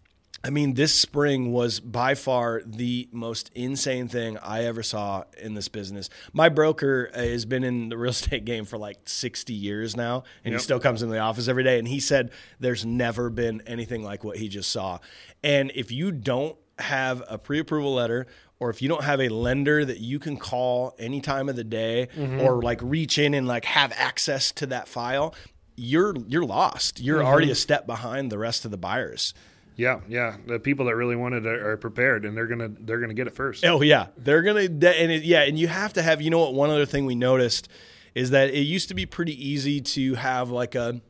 I 0.43 0.50
mean, 0.50 0.74
this 0.74 0.93
spring 0.93 1.51
was 1.51 1.79
by 1.79 2.15
far 2.15 2.63
the 2.65 3.07
most 3.12 3.51
insane 3.53 4.07
thing 4.07 4.38
I 4.39 4.63
ever 4.65 4.81
saw 4.81 5.24
in 5.39 5.53
this 5.53 5.67
business. 5.67 6.10
My 6.33 6.50
broker 6.50 7.12
uh, 7.13 7.19
has 7.19 7.45
been 7.45 7.63
in 7.63 7.89
the 7.89 7.98
real 7.98 8.10
estate 8.19 8.43
game 8.45 8.65
for 8.65 8.77
like 8.79 8.98
60 9.05 9.53
years 9.53 9.95
now, 9.95 10.24
and 10.43 10.51
Yep. 10.53 10.60
he 10.60 10.63
still 10.63 10.79
comes 10.79 11.03
in 11.03 11.10
the 11.10 11.19
office 11.19 11.48
every 11.48 11.63
day. 11.63 11.77
And 11.77 11.88
he 11.88 12.00
said 12.00 12.31
there's 12.60 12.83
never 12.86 13.29
been 13.29 13.62
anything 13.67 14.03
like 14.03 14.24
what 14.24 14.38
he 14.38 14.48
just 14.50 14.71
saw. 14.71 14.98
And 15.43 15.71
if 15.75 15.91
you 15.91 16.12
don't 16.12 16.55
have 16.79 17.21
a 17.27 17.38
pre-approval 17.38 17.93
letter 17.93 18.25
or 18.60 18.71
if 18.71 18.81
you 18.81 18.89
don't 18.89 19.03
have 19.03 19.21
a 19.21 19.29
lender 19.29 19.86
that 19.86 20.00
you 20.00 20.17
can 20.17 20.38
call 20.38 20.95
any 20.98 21.21
time 21.21 21.50
of 21.50 21.55
the 21.55 21.63
day 21.63 22.07
or 22.39 22.62
like 22.63 22.79
reach 22.81 23.19
in 23.19 23.36
and 23.36 23.48
like 23.48 23.65
have 23.65 23.91
access 23.95 24.51
to 24.53 24.65
that 24.67 24.88
file, 24.88 25.36
you're 25.75 26.15
you're 26.27 26.45
lost. 26.45 27.00
You're 27.00 27.24
already 27.24 27.51
a 27.51 27.55
step 27.55 27.86
behind 27.86 28.31
the 28.31 28.38
rest 28.39 28.65
of 28.65 28.71
the 28.71 28.77
buyers. 28.77 29.36
Yeah, 29.75 30.01
yeah. 30.07 30.37
The 30.47 30.59
people 30.59 30.85
that 30.85 30.95
really 30.95 31.15
want 31.15 31.35
it 31.35 31.45
are, 31.45 31.71
are 31.71 31.77
prepared, 31.77 32.25
and 32.25 32.35
they're 32.35 32.47
gonna 32.47 32.69
they're 32.79 32.99
gonna 32.99 33.13
get 33.13 33.27
it 33.27 33.35
first. 33.35 33.65
Oh 33.65 33.81
yeah, 33.81 34.07
they're 34.17 34.41
gonna 34.41 34.61
and 34.61 34.83
it, 34.83 35.23
yeah, 35.23 35.43
and 35.43 35.57
you 35.57 35.67
have 35.67 35.93
to 35.93 36.01
have. 36.01 36.21
You 36.21 36.29
know 36.29 36.39
what? 36.39 36.53
One 36.53 36.69
other 36.69 36.85
thing 36.85 37.05
we 37.05 37.15
noticed 37.15 37.69
is 38.13 38.31
that 38.31 38.49
it 38.49 38.61
used 38.61 38.89
to 38.89 38.93
be 38.93 39.05
pretty 39.05 39.49
easy 39.49 39.81
to 39.81 40.15
have 40.15 40.49
like 40.49 40.75
a 40.75 41.01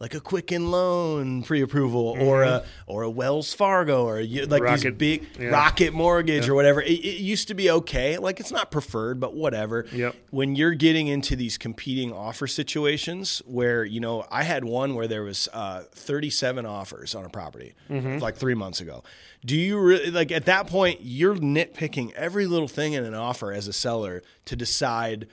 like 0.00 0.14
a 0.14 0.20
Quicken 0.20 0.70
Loan 0.70 1.42
pre-approval 1.42 2.16
or 2.20 2.44
a 2.44 2.64
or 2.86 3.02
a 3.02 3.10
Wells 3.10 3.52
Fargo 3.52 4.04
or 4.04 4.20
you, 4.20 4.46
like 4.46 4.62
these 4.80 4.92
big 4.94 5.26
yeah. 5.38 5.48
Rocket 5.48 5.92
Mortgage 5.92 6.48
or 6.48 6.54
whatever. 6.54 6.80
It, 6.80 6.90
it 6.90 7.20
used 7.20 7.48
to 7.48 7.54
be 7.54 7.70
okay. 7.70 8.16
Like 8.16 8.38
it's 8.38 8.52
not 8.52 8.70
preferred, 8.70 9.18
but 9.18 9.34
whatever. 9.34 9.86
Yep. 9.92 10.14
When 10.30 10.54
you're 10.54 10.74
getting 10.74 11.08
into 11.08 11.34
these 11.34 11.58
competing 11.58 12.12
offer 12.12 12.46
situations, 12.46 13.42
where 13.46 13.84
you 13.84 14.00
know 14.00 14.24
I 14.30 14.44
had 14.44 14.64
one 14.64 14.94
where 14.94 15.08
there 15.08 15.24
was 15.24 15.48
uh, 15.52 15.82
37 15.92 16.64
offers 16.64 17.14
on 17.14 17.24
a 17.24 17.30
property 17.30 17.74
like 17.88 18.36
three 18.36 18.54
months 18.54 18.80
ago. 18.80 19.02
Do 19.44 19.56
you 19.56 19.78
really 19.80 20.10
like 20.10 20.30
at 20.30 20.44
that 20.44 20.68
point 20.68 21.00
you're 21.02 21.36
nitpicking 21.36 22.12
every 22.12 22.46
little 22.46 22.68
thing 22.68 22.92
in 22.92 23.04
an 23.04 23.14
offer 23.14 23.52
as 23.52 23.66
a 23.66 23.72
seller 23.72 24.22
to 24.44 24.56
decide 24.56 25.26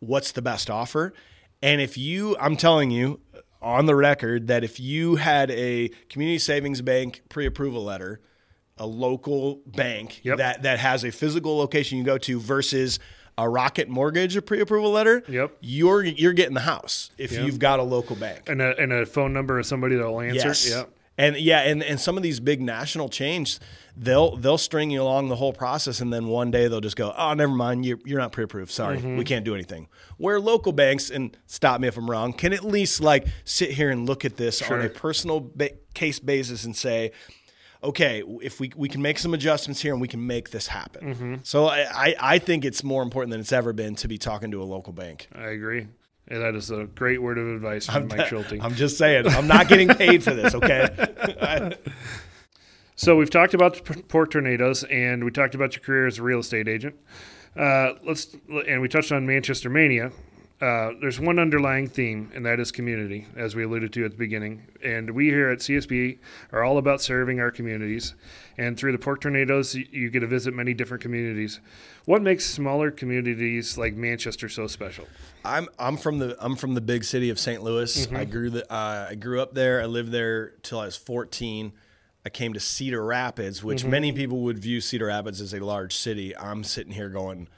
what's 0.00 0.32
the 0.32 0.42
best 0.42 0.70
offer? 0.70 1.12
And 1.60 1.80
if 1.80 1.98
you, 1.98 2.36
I'm 2.38 2.56
telling 2.56 2.90
you 2.90 3.20
on 3.60 3.86
the 3.86 3.94
record 3.96 4.46
that 4.48 4.62
if 4.64 4.78
you 4.78 5.16
had 5.16 5.50
a 5.50 5.88
community 6.08 6.38
savings 6.38 6.80
bank 6.80 7.22
pre-approval 7.28 7.84
letter, 7.84 8.20
a 8.76 8.86
local 8.86 9.60
bank 9.66 10.20
Yep. 10.24 10.38
that 10.38 10.62
that 10.62 10.78
has 10.78 11.04
a 11.04 11.10
physical 11.10 11.56
location 11.58 11.98
you 11.98 12.04
go 12.04 12.18
to 12.18 12.38
versus 12.38 12.98
a 13.36 13.48
Rocket 13.48 13.88
Mortgage 13.88 14.36
a 14.36 14.42
pre-approval 14.42 14.90
letter, 14.90 15.22
Yep. 15.28 15.56
you're 15.60 16.04
you're 16.04 16.32
getting 16.32 16.54
the 16.54 16.60
house 16.60 17.10
if 17.18 17.32
Yep. 17.32 17.44
you've 17.46 17.58
got 17.58 17.78
a 17.80 17.82
local 17.82 18.14
bank. 18.16 18.48
And 18.48 18.60
a, 18.62 18.76
and 18.80 18.92
a 18.92 19.06
phone 19.06 19.32
number 19.32 19.58
of 19.58 19.66
somebody 19.66 19.96
that'll 19.96 20.20
answer. 20.20 20.48
Yes. 20.48 20.68
Yeah. 20.70 20.84
And 21.18 21.36
yeah, 21.36 21.60
and, 21.62 21.82
and 21.82 21.98
some 22.00 22.16
of 22.16 22.22
these 22.22 22.38
big 22.40 22.62
national 22.62 23.08
chains, 23.08 23.58
they'll 23.96 24.36
they'll 24.36 24.56
string 24.56 24.90
you 24.90 25.02
along 25.02 25.28
the 25.28 25.36
whole 25.36 25.52
process, 25.52 26.00
and 26.00 26.12
then 26.12 26.28
one 26.28 26.52
day 26.52 26.68
they'll 26.68 26.80
just 26.80 26.96
go, 26.96 27.12
"Oh, 27.18 27.34
never 27.34 27.52
mind, 27.52 27.84
you're, 27.84 27.98
you're 28.04 28.20
not 28.20 28.30
pre-approved. 28.30 28.70
Sorry, 28.70 28.98
Mm-hmm. 28.98 29.16
we 29.16 29.24
can't 29.24 29.44
do 29.44 29.52
anything." 29.54 29.88
Where 30.16 30.38
local 30.38 30.70
banks, 30.72 31.10
and 31.10 31.36
stop 31.46 31.80
me 31.80 31.88
if 31.88 31.96
I'm 31.96 32.08
wrong, 32.08 32.32
can 32.32 32.52
at 32.52 32.64
least 32.64 33.00
like 33.00 33.26
sit 33.44 33.72
here 33.72 33.90
and 33.90 34.06
look 34.06 34.24
at 34.24 34.36
this 34.36 34.62
on 34.62 34.80
a 34.80 34.88
personal 34.88 35.40
ba- 35.54 35.72
case 35.92 36.20
basis 36.20 36.64
and 36.64 36.76
say, 36.76 37.10
"Okay, 37.82 38.22
if 38.40 38.60
we 38.60 38.70
we 38.76 38.88
can 38.88 39.02
make 39.02 39.18
some 39.18 39.34
adjustments 39.34 39.80
here 39.80 39.92
and 39.92 40.00
we 40.00 40.08
can 40.08 40.24
make 40.24 40.50
this 40.50 40.68
happen." 40.68 41.14
Mm-hmm. 41.14 41.34
So 41.42 41.66
I, 41.66 41.80
I 42.08 42.14
I 42.34 42.38
think 42.38 42.64
it's 42.64 42.84
more 42.84 43.02
important 43.02 43.32
than 43.32 43.40
it's 43.40 43.52
ever 43.52 43.72
been 43.72 43.96
to 43.96 44.06
be 44.06 44.18
talking 44.18 44.52
to 44.52 44.62
a 44.62 44.64
local 44.64 44.92
bank. 44.92 45.26
I 45.34 45.48
agree. 45.48 45.88
And 46.30 46.42
that 46.42 46.54
is 46.54 46.70
a 46.70 46.84
great 46.84 47.22
word 47.22 47.38
of 47.38 47.48
advice 47.48 47.86
from 47.86 48.08
Mike 48.08 48.26
Schulte. 48.28 48.62
I'm 48.62 48.74
just 48.74 48.98
saying, 48.98 49.26
I'm 49.28 49.46
not 49.46 49.68
getting 49.68 49.88
paid 49.88 50.22
for 50.22 50.34
this. 50.34 50.54
Okay. 50.54 51.76
So 53.00 53.14
we've 53.14 53.30
talked 53.30 53.54
about 53.54 53.84
the 53.84 54.02
pork 54.02 54.32
tornadoes, 54.32 54.82
and 54.82 55.22
we 55.22 55.30
talked 55.30 55.54
about 55.54 55.76
your 55.76 55.84
career 55.84 56.08
as 56.08 56.18
a 56.18 56.22
real 56.24 56.40
estate 56.40 56.66
agent. 56.66 56.96
Uh, 57.56 57.92
let's 58.04 58.36
and 58.66 58.80
we 58.80 58.88
touched 58.88 59.12
on 59.12 59.24
Manchester 59.24 59.70
Mania. 59.70 60.10
Uh, 60.60 60.90
there's 61.00 61.20
one 61.20 61.38
underlying 61.38 61.88
theme, 61.88 62.32
and 62.34 62.44
that 62.44 62.58
is 62.58 62.72
community, 62.72 63.28
as 63.36 63.54
we 63.54 63.62
alluded 63.62 63.92
to 63.92 64.04
at 64.04 64.10
the 64.10 64.16
beginning. 64.16 64.66
And 64.82 65.10
we 65.10 65.26
here 65.26 65.50
at 65.50 65.60
CSB 65.60 66.18
are 66.50 66.64
all 66.64 66.78
about 66.78 67.00
serving 67.00 67.38
our 67.38 67.52
communities. 67.52 68.16
And 68.56 68.76
through 68.76 68.90
the 68.90 68.98
pork 68.98 69.20
tornadoes, 69.20 69.76
you, 69.76 70.10
get 70.10 70.20
to 70.20 70.26
visit 70.26 70.52
many 70.52 70.74
different 70.74 71.00
communities. 71.00 71.60
What 72.06 72.22
makes 72.22 72.44
smaller 72.44 72.90
communities 72.90 73.78
like 73.78 73.94
Manchester 73.94 74.48
so 74.48 74.66
special? 74.66 75.06
I'm 75.44 75.68
I'm 75.78 75.96
from 75.96 76.18
the 76.18 76.36
I'm 76.40 76.56
from 76.56 76.74
the 76.74 76.80
big 76.80 77.04
city 77.04 77.30
of 77.30 77.38
St. 77.38 77.62
Louis. 77.62 78.10
I 78.12 78.24
grew 78.24 78.50
the 78.50 78.72
uh, 78.72 79.06
I 79.10 79.14
grew 79.14 79.40
up 79.40 79.54
there. 79.54 79.80
I 79.80 79.86
lived 79.86 80.10
there 80.10 80.54
till 80.62 80.80
I 80.80 80.86
was 80.86 80.96
14. 80.96 81.72
I 82.26 82.30
came 82.30 82.52
to 82.52 82.60
Cedar 82.60 83.04
Rapids, 83.04 83.62
which 83.62 83.84
many 83.84 84.12
people 84.12 84.40
would 84.40 84.58
view 84.58 84.80
Cedar 84.80 85.06
Rapids 85.06 85.40
as 85.40 85.54
a 85.54 85.60
large 85.60 85.94
city. 85.94 86.36
I'm 86.36 86.64
sitting 86.64 86.92
here 86.92 87.08
going, 87.08 87.48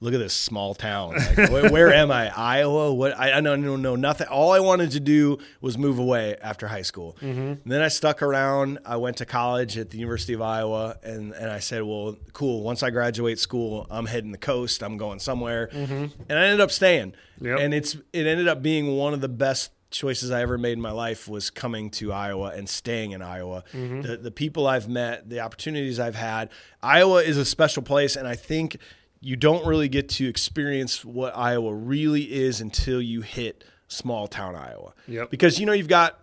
look 0.00 0.14
at 0.14 0.18
this 0.18 0.32
small 0.32 0.74
town. 0.74 1.14
Like, 1.14 1.50
where, 1.50 1.70
where 1.70 1.92
am 1.92 2.10
I? 2.10 2.30
Iowa? 2.36 2.92
What? 2.92 3.18
I, 3.18 3.36
I 3.36 3.40
don't 3.40 3.62
know, 3.62 3.76
know 3.76 3.96
nothing. 3.96 4.28
All 4.28 4.52
I 4.52 4.60
wanted 4.60 4.92
to 4.92 5.00
do 5.00 5.38
was 5.60 5.76
move 5.76 5.98
away 5.98 6.36
after 6.40 6.66
high 6.66 6.82
school. 6.82 7.16
Mm-hmm. 7.20 7.40
And 7.40 7.60
then 7.64 7.82
I 7.82 7.88
stuck 7.88 8.22
around. 8.22 8.78
I 8.86 8.96
went 8.96 9.18
to 9.18 9.26
college 9.26 9.76
at 9.76 9.90
the 9.90 9.98
University 9.98 10.32
of 10.32 10.40
Iowa, 10.40 10.96
and, 11.02 11.32
and 11.34 11.50
I 11.50 11.58
said, 11.58 11.82
well, 11.82 12.16
cool. 12.32 12.62
Once 12.62 12.82
I 12.82 12.90
graduate 12.90 13.38
school, 13.38 13.86
I'm 13.90 14.06
heading 14.06 14.32
the 14.32 14.38
coast. 14.38 14.82
I'm 14.82 14.96
going 14.96 15.18
somewhere. 15.18 15.68
Mm-hmm. 15.72 16.22
And 16.28 16.38
I 16.38 16.44
ended 16.44 16.60
up 16.60 16.70
staying. 16.70 17.14
Yep. 17.40 17.58
And 17.58 17.74
it's 17.74 17.96
it 18.12 18.26
ended 18.26 18.48
up 18.48 18.62
being 18.62 18.96
one 18.96 19.14
of 19.14 19.20
the 19.20 19.28
best 19.28 19.72
choices 19.90 20.30
I 20.30 20.42
ever 20.42 20.56
made 20.56 20.74
in 20.74 20.80
my 20.80 20.92
life 20.92 21.26
was 21.28 21.50
coming 21.50 21.90
to 21.92 22.12
Iowa 22.12 22.52
and 22.54 22.68
staying 22.68 23.10
in 23.10 23.22
Iowa. 23.22 23.64
Mm-hmm. 23.72 24.02
The 24.02 24.16
the 24.18 24.30
people 24.30 24.66
I've 24.66 24.88
met, 24.88 25.28
the 25.28 25.40
opportunities 25.40 25.98
I've 25.98 26.14
had. 26.14 26.50
Iowa 26.82 27.22
is 27.22 27.36
a 27.36 27.44
special 27.44 27.82
place 27.82 28.14
and 28.14 28.28
I 28.28 28.36
think 28.36 28.76
you 29.20 29.36
don't 29.36 29.66
really 29.66 29.88
get 29.88 30.08
to 30.08 30.28
experience 30.28 31.04
what 31.04 31.36
Iowa 31.36 31.74
really 31.74 32.32
is 32.32 32.60
until 32.60 33.02
you 33.02 33.20
hit 33.20 33.64
small 33.88 34.26
town 34.26 34.56
Iowa. 34.56 34.94
Yep. 35.08 35.30
Because 35.30 35.58
you 35.58 35.66
know 35.66 35.72
you've 35.72 35.88
got 35.88 36.18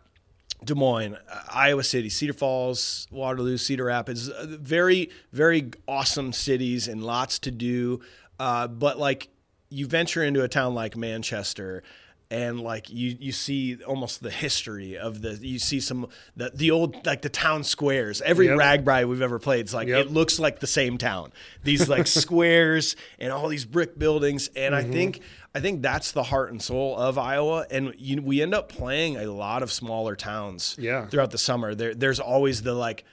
Des 0.63 0.73
Moines, 0.73 1.15
uh, 1.15 1.41
Iowa 1.53 1.83
City, 1.83 2.09
Cedar 2.09 2.33
Falls, 2.33 3.07
Waterloo, 3.11 3.57
Cedar 3.57 3.85
Rapids, 3.85 4.29
uh, 4.29 4.47
very, 4.49 5.11
very 5.31 5.71
awesome 5.87 6.33
cities 6.33 6.87
and 6.87 7.03
lots 7.03 7.37
to 7.39 7.51
do. 7.51 8.01
Uh, 8.39 8.67
but 8.67 8.97
like 8.97 9.29
you 9.69 9.85
venture 9.85 10.23
into 10.23 10.43
a 10.43 10.47
town 10.47 10.73
like 10.73 10.97
Manchester 10.97 11.83
and 12.29 12.59
like 12.59 12.89
you, 12.89 13.15
you 13.19 13.31
see 13.31 13.77
almost 13.85 14.21
the 14.21 14.29
history 14.29 14.97
of 14.97 15.21
the, 15.21 15.33
you 15.35 15.59
see 15.59 15.79
some, 15.79 16.07
the, 16.35 16.51
the 16.53 16.71
old, 16.71 17.05
like 17.05 17.21
the 17.21 17.29
town 17.29 17.63
squares, 17.63 18.21
every 18.21 18.47
Yep. 18.47 18.57
RAGBRAI 18.59 19.07
we've 19.07 19.21
ever 19.21 19.39
played. 19.39 19.61
It's 19.61 19.73
like, 19.73 19.87
Yep. 19.87 20.07
it 20.07 20.11
looks 20.11 20.37
like 20.39 20.59
the 20.59 20.67
same 20.67 20.97
town, 20.97 21.31
these 21.63 21.87
like 21.87 22.05
squares 22.21 22.95
and 23.19 23.31
all 23.31 23.47
these 23.47 23.65
brick 23.65 23.97
buildings. 23.97 24.49
And 24.55 24.75
Mm-hmm. 24.75 24.89
I 24.89 24.93
think, 24.93 25.21
I 25.55 25.59
think 25.61 25.81
that's 25.81 26.11
the 26.11 26.23
heart 26.23 26.51
and 26.51 26.61
soul 26.61 26.97
of 26.97 27.17
Iowa. 27.17 27.65
And 27.71 27.93
you, 27.97 28.21
we 28.21 28.41
end 28.41 28.53
up 28.53 28.69
playing 28.69 29.15
a 29.17 29.25
lot 29.31 29.63
of 29.63 29.71
smaller 29.71 30.15
towns 30.15 30.75
Yeah. 30.79 31.07
throughout 31.07 31.31
the 31.31 31.37
summer. 31.37 31.73
There, 31.75 31.95
there's 31.95 32.19
always 32.19 32.61
the 32.61 32.73
like 32.73 33.05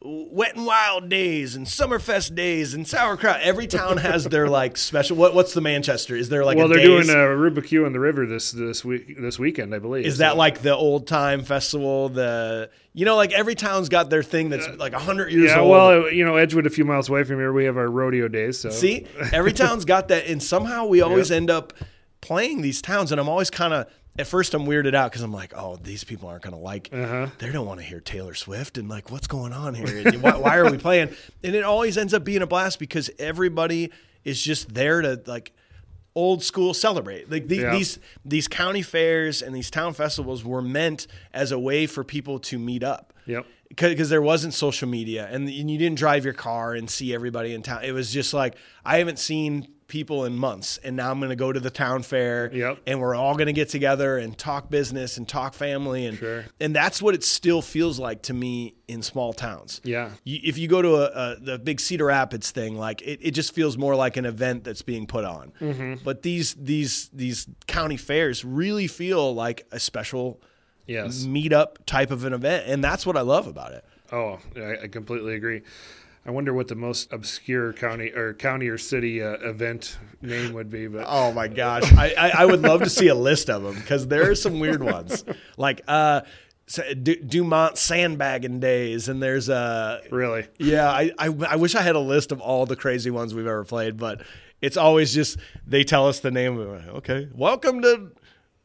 wet 0.00 0.54
and 0.54 0.64
wild 0.64 1.08
days 1.08 1.56
and 1.56 1.66
summerfest 1.66 2.34
days 2.34 2.72
and 2.72 2.86
sauerkraut. 2.86 3.40
Every 3.40 3.66
town 3.66 3.96
has 3.96 4.24
their 4.24 4.48
like 4.60 4.76
special. 4.76 5.16
What, 5.16 5.34
what's 5.34 5.54
the 5.54 5.60
Manchester? 5.60 6.14
Is 6.14 6.28
there 6.28 6.44
like 6.44 6.56
well, 6.56 6.68
they're 6.68 6.78
days- 6.78 7.08
uh, 7.10 7.12
doing 7.14 7.18
a 7.18 7.36
Rubik's 7.60 7.72
in 7.72 7.92
the 7.92 7.98
River 8.00 8.26
this 8.26 8.52
this 8.52 8.84
week 8.84 9.20
this 9.20 9.38
weekend, 9.38 9.74
I 9.74 9.78
believe. 9.80 10.06
Is 10.06 10.18
that 10.18 10.36
like 10.36 10.62
the 10.62 10.74
old 10.74 11.06
time 11.06 11.42
festival? 11.42 12.08
The 12.08 12.70
you 12.92 13.04
know, 13.04 13.16
like 13.16 13.32
every 13.32 13.54
town's 13.54 13.88
got 13.88 14.08
their 14.10 14.22
thing 14.22 14.50
that's 14.50 14.68
like 14.78 14.92
hundred 14.92 15.32
years 15.32 15.50
Yeah, 15.50 15.60
old. 15.60 15.70
well, 15.70 15.88
uh, 16.04 16.06
you 16.06 16.24
know, 16.24 16.36
Edgewood, 16.36 16.66
a 16.66 16.70
few 16.70 16.84
miles 16.84 17.08
away 17.08 17.24
from 17.24 17.36
here, 17.36 17.52
we 17.52 17.64
have 17.64 17.76
our 17.76 17.88
rodeo 17.88 18.28
days. 18.28 18.58
So 18.60 18.70
See, 18.70 19.06
every 19.32 19.52
town's 19.52 19.84
got 19.84 20.08
that, 20.08 20.26
and 20.26 20.42
somehow 20.42 20.86
we 20.86 21.00
always 21.02 21.30
end 21.30 21.50
up 21.50 21.72
playing 22.20 22.62
these 22.62 22.82
towns. 22.82 23.10
And 23.12 23.20
I'm 23.20 23.28
always 23.28 23.50
kind 23.50 23.72
of 23.74 23.86
at 24.18 24.26
first 24.26 24.54
I'm 24.54 24.66
weirded 24.66 24.94
out 24.94 25.10
because 25.10 25.22
I'm 25.22 25.32
like, 25.32 25.52
oh, 25.56 25.76
these 25.76 26.04
people 26.04 26.28
aren't 26.28 26.42
gonna 26.42 26.58
like. 26.58 26.88
Uh-huh. 26.92 27.28
They 27.38 27.50
don't 27.52 27.66
want 27.66 27.80
to 27.80 27.86
hear 27.86 28.00
Taylor 28.00 28.34
Swift, 28.34 28.76
and 28.78 28.88
like, 28.88 29.10
what's 29.10 29.26
going 29.26 29.52
on 29.52 29.74
here? 29.74 30.10
Why, 30.20 30.36
why 30.36 30.56
are 30.58 30.70
we 30.70 30.78
playing? 30.78 31.14
And 31.44 31.54
it 31.54 31.64
always 31.64 31.96
ends 31.96 32.12
up 32.14 32.24
being 32.24 32.42
a 32.42 32.46
blast 32.46 32.78
because 32.78 33.10
everybody 33.18 33.90
is 34.24 34.42
just 34.42 34.74
there 34.74 35.00
to 35.02 35.22
like 35.26 35.52
old 36.14 36.42
school 36.42 36.74
celebrate. 36.74 37.30
Like 37.30 37.46
the, 37.48 37.56
Yeah. 37.58 37.70
these 37.76 37.98
these 38.24 38.48
county 38.48 38.82
fairs 38.82 39.40
and 39.40 39.54
these 39.54 39.70
town 39.70 39.94
festivals 39.94 40.44
were 40.44 40.62
meant 40.62 41.06
as 41.32 41.52
a 41.52 41.58
way 41.58 41.86
for 41.86 42.02
people 42.02 42.40
to 42.40 42.58
meet 42.58 42.82
up 42.82 43.12
Yep. 43.26 43.46
because 43.68 44.08
there 44.08 44.22
wasn't 44.22 44.52
social 44.54 44.88
media 44.88 45.28
and, 45.30 45.48
and 45.48 45.70
you 45.70 45.78
didn't 45.78 45.98
drive 45.98 46.24
your 46.24 46.34
car 46.34 46.74
and 46.74 46.90
see 46.90 47.14
everybody 47.14 47.54
in 47.54 47.62
town. 47.62 47.84
It 47.84 47.92
was 47.92 48.12
just 48.12 48.34
like 48.34 48.56
I 48.84 48.98
haven't 48.98 49.20
seen 49.20 49.68
people 49.88 50.24
in 50.26 50.36
months, 50.36 50.78
and 50.84 50.94
now 50.96 51.10
I'm 51.10 51.18
going 51.18 51.30
to 51.30 51.36
go 51.36 51.50
to 51.50 51.58
the 51.58 51.70
town 51.70 52.02
fair, 52.02 52.50
Yep. 52.52 52.78
and 52.86 53.00
we're 53.00 53.14
all 53.14 53.34
going 53.34 53.46
to 53.46 53.52
get 53.52 53.70
together 53.70 54.18
and 54.18 54.36
talk 54.38 54.70
business 54.70 55.16
and 55.16 55.26
talk 55.26 55.54
family, 55.54 56.04
and 56.06 56.18
Sure. 56.18 56.44
and 56.60 56.76
that's 56.76 57.00
what 57.02 57.14
it 57.14 57.24
still 57.24 57.62
feels 57.62 57.98
like 57.98 58.22
to 58.22 58.34
me 58.34 58.74
in 58.86 59.02
small 59.02 59.32
towns. 59.32 59.80
Yeah. 59.84 60.10
You, 60.24 60.38
if 60.44 60.58
you 60.58 60.68
go 60.68 60.82
to 60.82 60.94
a, 60.96 61.32
a 61.32 61.36
the 61.40 61.58
big 61.58 61.80
Cedar 61.80 62.04
Rapids 62.04 62.50
thing, 62.50 62.76
like 62.76 63.02
it, 63.02 63.18
it 63.22 63.30
just 63.32 63.54
feels 63.54 63.76
more 63.76 63.96
like 63.96 64.16
an 64.16 64.26
event 64.26 64.62
that's 64.64 64.82
being 64.82 65.06
put 65.06 65.24
on. 65.24 65.52
Mm-hmm. 65.60 66.04
But 66.04 66.22
these 66.22 66.54
these 66.54 67.08
these 67.12 67.48
county 67.66 67.96
fairs 67.96 68.44
really 68.44 68.86
feel 68.86 69.34
like 69.34 69.66
a 69.72 69.80
special 69.80 70.40
Yes. 70.86 71.24
meetup 71.24 71.84
type 71.84 72.10
of 72.10 72.24
an 72.24 72.32
event, 72.32 72.64
and 72.66 72.82
that's 72.82 73.04
what 73.04 73.16
I 73.16 73.20
love 73.20 73.46
about 73.46 73.72
it. 73.72 73.84
Oh, 74.10 74.38
I, 74.56 74.84
I 74.84 74.88
completely 74.88 75.34
agree. 75.34 75.60
I 76.26 76.30
wonder 76.30 76.52
what 76.52 76.68
the 76.68 76.74
most 76.74 77.12
obscure 77.12 77.72
county 77.72 78.10
or 78.10 78.34
county 78.34 78.68
or 78.68 78.76
city 78.78 79.22
uh, 79.22 79.32
event 79.38 79.98
name 80.20 80.52
would 80.52 80.68
be, 80.70 80.86
but 80.86 81.04
Oh 81.06 81.32
my 81.32 81.48
gosh, 81.48 81.90
I, 81.94 82.14
I, 82.18 82.28
I 82.42 82.44
would 82.44 82.60
love 82.60 82.82
to 82.82 82.90
see 82.90 83.08
a 83.08 83.14
list 83.14 83.48
of 83.48 83.62
them 83.62 83.76
because 83.76 84.08
there 84.08 84.30
are 84.30 84.34
some 84.34 84.60
weird 84.60 84.82
ones. 84.82 85.24
Like, 85.56 85.82
uh, 85.88 86.22
Dumont 87.02 87.78
sandbagging 87.78 88.60
days, 88.60 89.08
and 89.08 89.22
there's 89.22 89.48
a 89.48 90.02
really 90.10 90.46
yeah. 90.58 90.90
I, 90.90 91.10
I 91.18 91.28
I 91.48 91.56
wish 91.56 91.74
I 91.74 91.80
had 91.80 91.96
a 91.96 92.00
list 92.00 92.30
of 92.30 92.42
all 92.42 92.66
the 92.66 92.76
crazy 92.76 93.10
ones 93.10 93.32
we've 93.34 93.46
ever 93.46 93.64
played, 93.64 93.96
but 93.96 94.20
it's 94.60 94.76
always 94.76 95.14
just 95.14 95.38
they 95.66 95.82
tell 95.82 96.06
us 96.08 96.20
the 96.20 96.30
name. 96.30 96.58
Of, 96.58 96.88
okay, 96.96 97.28
welcome 97.34 97.80
to 97.80 98.10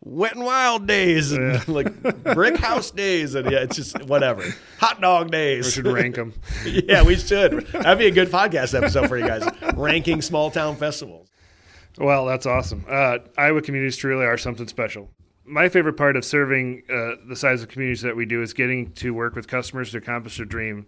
Wet 0.05 0.35
and 0.35 0.43
Wild 0.43 0.85
Days 0.85 1.31
and 1.31 1.53
yeah. 1.53 1.63
like 1.67 2.23
Brick 2.23 2.57
House 2.57 2.91
Days, 2.91 3.35
and 3.35 3.49
yeah, 3.49 3.59
it's 3.59 3.75
just 3.75 4.03
whatever. 4.03 4.43
Hot 4.79 4.99
Dog 5.01 5.31
Days. 5.31 5.65
We 5.65 5.71
should 5.71 5.87
rank 5.87 6.15
them. 6.15 6.33
yeah, 6.65 7.03
we 7.03 7.15
should. 7.15 7.67
That'd 7.67 7.99
be 7.99 8.07
a 8.07 8.11
good 8.11 8.29
podcast 8.29 8.75
episode 8.75 9.07
for 9.07 9.17
you 9.17 9.25
guys, 9.25 9.47
ranking 9.75 10.21
small 10.21 10.51
town 10.51 10.75
festivals. 10.75 11.29
Well, 11.97 12.25
that's 12.25 12.45
awesome. 12.45 12.85
Uh, 12.89 13.19
Iowa 13.37 13.61
communities 13.61 13.97
truly 13.97 14.25
are 14.25 14.37
something 14.37 14.67
special 14.67 15.09
my 15.45 15.69
favorite 15.69 15.97
part 15.97 16.15
of 16.15 16.23
serving 16.23 16.83
uh, 16.89 17.15
the 17.27 17.35
size 17.35 17.61
of 17.61 17.69
communities 17.69 18.01
that 18.01 18.15
we 18.15 18.25
do 18.25 18.41
is 18.41 18.53
getting 18.53 18.91
to 18.93 19.13
work 19.13 19.35
with 19.35 19.47
customers 19.47 19.91
to 19.91 19.97
accomplish 19.97 20.37
their 20.37 20.45
dream 20.45 20.85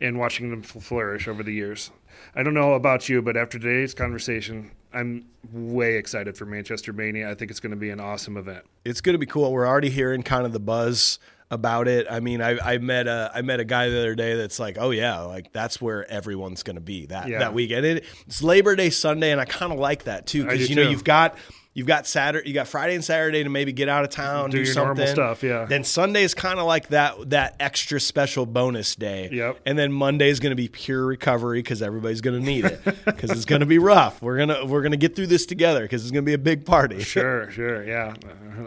and 0.00 0.18
watching 0.18 0.50
them 0.50 0.62
flourish 0.62 1.28
over 1.28 1.42
the 1.42 1.52
years. 1.52 1.90
I 2.34 2.42
don't 2.42 2.54
know 2.54 2.72
about 2.72 3.08
you, 3.08 3.22
but 3.22 3.36
after 3.36 3.58
today's 3.58 3.94
conversation, 3.94 4.70
I'm 4.94 5.26
way 5.52 5.96
excited 5.96 6.36
for 6.36 6.46
Manchester 6.46 6.92
Mania. 6.92 7.30
I 7.30 7.34
think 7.34 7.50
it's 7.50 7.60
going 7.60 7.70
to 7.70 7.76
be 7.76 7.90
an 7.90 8.00
awesome 8.00 8.36
event. 8.36 8.64
It's 8.84 9.00
going 9.00 9.14
to 9.14 9.18
be 9.18 9.26
cool. 9.26 9.50
We're 9.52 9.66
already 9.66 9.90
hearing 9.90 10.22
kind 10.22 10.46
of 10.46 10.52
the 10.52 10.60
buzz 10.60 11.18
about 11.50 11.86
it. 11.86 12.06
I 12.10 12.20
mean, 12.20 12.40
I, 12.40 12.58
I 12.58 12.78
met 12.78 13.06
a 13.06 13.30
I 13.34 13.42
met 13.42 13.60
a 13.60 13.64
guy 13.64 13.90
the 13.90 13.98
other 13.98 14.14
day 14.14 14.34
that's 14.36 14.58
like, 14.58 14.78
oh 14.78 14.90
yeah, 14.90 15.20
like 15.20 15.52
that's 15.52 15.80
where 15.80 16.10
everyone's 16.10 16.62
going 16.62 16.76
to 16.76 16.82
be 16.82 17.06
that 17.06 17.28
yeah. 17.28 17.40
that 17.40 17.54
weekend. 17.54 17.84
It, 17.84 18.04
it's 18.26 18.42
Labor 18.42 18.74
Day 18.74 18.90
Sunday, 18.90 19.30
and 19.32 19.40
I 19.40 19.44
kind 19.44 19.72
of 19.72 19.78
like 19.78 20.04
that 20.04 20.26
too 20.26 20.44
because 20.44 20.68
you 20.68 20.76
know 20.76 20.84
too. 20.84 20.90
you've 20.90 21.04
got 21.04 21.36
You've 21.74 21.86
got 21.86 22.06
Saturday, 22.06 22.46
you 22.48 22.52
got 22.54 22.68
Friday 22.68 22.94
and 22.94 23.02
Saturday 23.02 23.42
to 23.42 23.48
maybe 23.48 23.72
get 23.72 23.88
out 23.88 24.04
of 24.04 24.10
town, 24.10 24.50
do, 24.50 24.58
do 24.58 24.64
your 24.64 24.74
something. 24.74 24.96
normal 24.96 25.06
stuff. 25.06 25.42
Yeah. 25.42 25.64
Then 25.64 25.84
Sunday 25.84 26.22
is 26.22 26.34
kind 26.34 26.58
of 26.60 26.66
like 26.66 26.88
that 26.88 27.30
that 27.30 27.56
extra 27.60 27.98
special 27.98 28.44
bonus 28.44 28.94
day. 28.94 29.30
Yep. 29.32 29.60
And 29.64 29.78
then 29.78 29.90
Monday 29.90 30.28
is 30.28 30.38
going 30.38 30.50
to 30.50 30.56
be 30.56 30.68
pure 30.68 31.06
recovery 31.06 31.60
because 31.60 31.80
everybody's 31.80 32.20
going 32.20 32.38
to 32.38 32.44
need 32.44 32.66
it 32.66 32.84
because 33.06 33.30
it's 33.30 33.46
going 33.46 33.60
to 33.60 33.66
be 33.66 33.78
rough. 33.78 34.20
We're 34.20 34.36
gonna 34.36 34.66
we're 34.66 34.82
gonna 34.82 34.98
get 34.98 35.16
through 35.16 35.28
this 35.28 35.46
together 35.46 35.80
because 35.80 36.02
it's 36.02 36.10
going 36.10 36.24
to 36.24 36.28
be 36.28 36.34
a 36.34 36.38
big 36.38 36.66
party. 36.66 37.02
Sure, 37.12 37.50
sure, 37.50 37.84
yeah. 37.84 38.14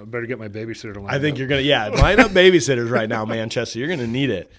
I 0.02 0.04
better 0.06 0.26
get 0.26 0.40
my 0.40 0.48
babysitter 0.48 0.94
to 0.96 1.00
line 1.00 1.14
I 1.14 1.20
think 1.20 1.36
up. 1.36 1.40
you're 1.40 1.48
gonna 1.48 1.62
yeah 1.62 1.88
line 1.88 2.20
up 2.20 2.32
babysitters 2.32 2.90
right 2.90 3.08
now, 3.10 3.24
Manchester. 3.26 3.78
You're 3.80 3.88
going 3.88 4.00
to 4.00 4.08
need 4.08 4.30
it. 4.30 4.52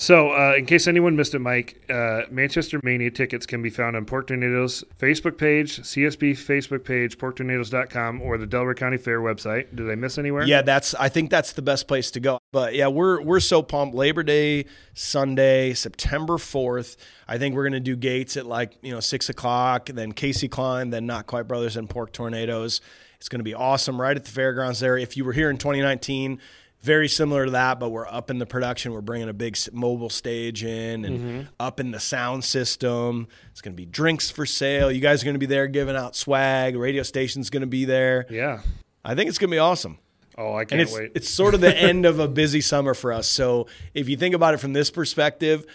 So, 0.00 0.30
uh, 0.30 0.54
in 0.56 0.64
case 0.64 0.86
anyone 0.86 1.16
missed 1.16 1.34
it, 1.34 1.40
Mike, 1.40 1.82
uh, 1.90 2.22
Manchester 2.30 2.78
Mania 2.84 3.10
tickets 3.10 3.46
can 3.46 3.62
be 3.62 3.68
found 3.68 3.96
on 3.96 4.04
Pork 4.04 4.28
Tornadoes 4.28 4.84
Facebook 4.96 5.36
page, 5.36 5.80
CSB 5.80 6.34
Facebook 6.34 6.84
page, 6.84 7.18
porktornadoes.com, 7.18 8.22
or 8.22 8.38
the 8.38 8.46
Delaware 8.46 8.74
County 8.74 8.96
Fair 8.96 9.18
website. 9.20 9.74
Did 9.74 9.90
I 9.90 9.96
miss 9.96 10.16
anywhere? 10.16 10.44
Yeah, 10.44 10.62
that's. 10.62 10.94
I 10.94 11.08
think 11.08 11.30
that's 11.30 11.50
the 11.50 11.62
best 11.62 11.88
place 11.88 12.12
to 12.12 12.20
go. 12.20 12.38
But 12.52 12.76
yeah, 12.76 12.86
we're 12.86 13.20
we're 13.20 13.40
so 13.40 13.60
pumped. 13.60 13.96
Labor 13.96 14.22
Day 14.22 14.66
Sunday, 14.94 15.74
September 15.74 16.38
fourth. 16.38 16.96
I 17.26 17.38
think 17.38 17.56
we're 17.56 17.64
gonna 17.64 17.80
do 17.80 17.96
gates 17.96 18.36
at 18.36 18.46
like 18.46 18.78
you 18.82 18.92
know 18.92 19.00
six 19.00 19.28
o'clock, 19.28 19.86
then 19.86 20.12
Casey 20.12 20.46
Klein, 20.46 20.90
then 20.90 21.06
Not 21.06 21.26
Quite 21.26 21.48
Brothers 21.48 21.76
and 21.76 21.90
Pork 21.90 22.12
Tornadoes. 22.12 22.80
It's 23.16 23.28
going 23.28 23.40
to 23.40 23.44
be 23.44 23.54
awesome 23.54 24.00
right 24.00 24.16
at 24.16 24.24
the 24.24 24.30
fairgrounds 24.30 24.78
there. 24.78 24.96
If 24.96 25.16
you 25.16 25.24
were 25.24 25.32
here 25.32 25.50
in 25.50 25.58
2019, 25.58 26.38
very 26.80 27.08
similar 27.08 27.46
to 27.46 27.50
that, 27.52 27.80
but 27.80 27.90
we're 27.90 28.06
up 28.06 28.30
in 28.30 28.38
the 28.38 28.46
production. 28.46 28.92
We're 28.92 29.00
bringing 29.00 29.28
a 29.28 29.32
big 29.32 29.58
mobile 29.72 30.10
stage 30.10 30.62
in 30.62 31.04
and 31.04 31.18
mm-hmm. 31.18 31.40
up 31.58 31.80
in 31.80 31.90
the 31.90 31.98
sound 31.98 32.44
system. 32.44 33.26
It's 33.50 33.60
going 33.60 33.74
to 33.74 33.76
be 33.76 33.86
drinks 33.86 34.30
for 34.30 34.46
sale. 34.46 34.90
You 34.90 35.00
guys 35.00 35.22
are 35.22 35.24
going 35.24 35.34
to 35.34 35.40
be 35.40 35.46
there 35.46 35.66
giving 35.66 35.96
out 35.96 36.14
swag. 36.14 36.76
Radio 36.76 37.02
station's 37.02 37.50
going 37.50 37.62
to 37.62 37.66
be 37.66 37.84
there. 37.84 38.26
Yeah. 38.30 38.60
I 39.04 39.14
think 39.16 39.28
it's 39.28 39.38
going 39.38 39.50
to 39.50 39.54
be 39.54 39.58
awesome. 39.58 39.98
Oh, 40.36 40.54
I 40.54 40.64
can't 40.64 40.72
and 40.72 40.80
it's, 40.82 40.94
wait. 40.94 41.12
It's 41.16 41.28
sort 41.28 41.54
of 41.54 41.60
the 41.60 41.76
end 41.76 42.06
of 42.06 42.20
a 42.20 42.28
busy 42.28 42.60
summer 42.60 42.94
for 42.94 43.12
us. 43.12 43.26
So 43.26 43.66
if 43.92 44.08
you 44.08 44.16
think 44.16 44.36
about 44.36 44.54
it 44.54 44.58
from 44.58 44.72
this 44.72 44.90
perspective, 44.90 45.66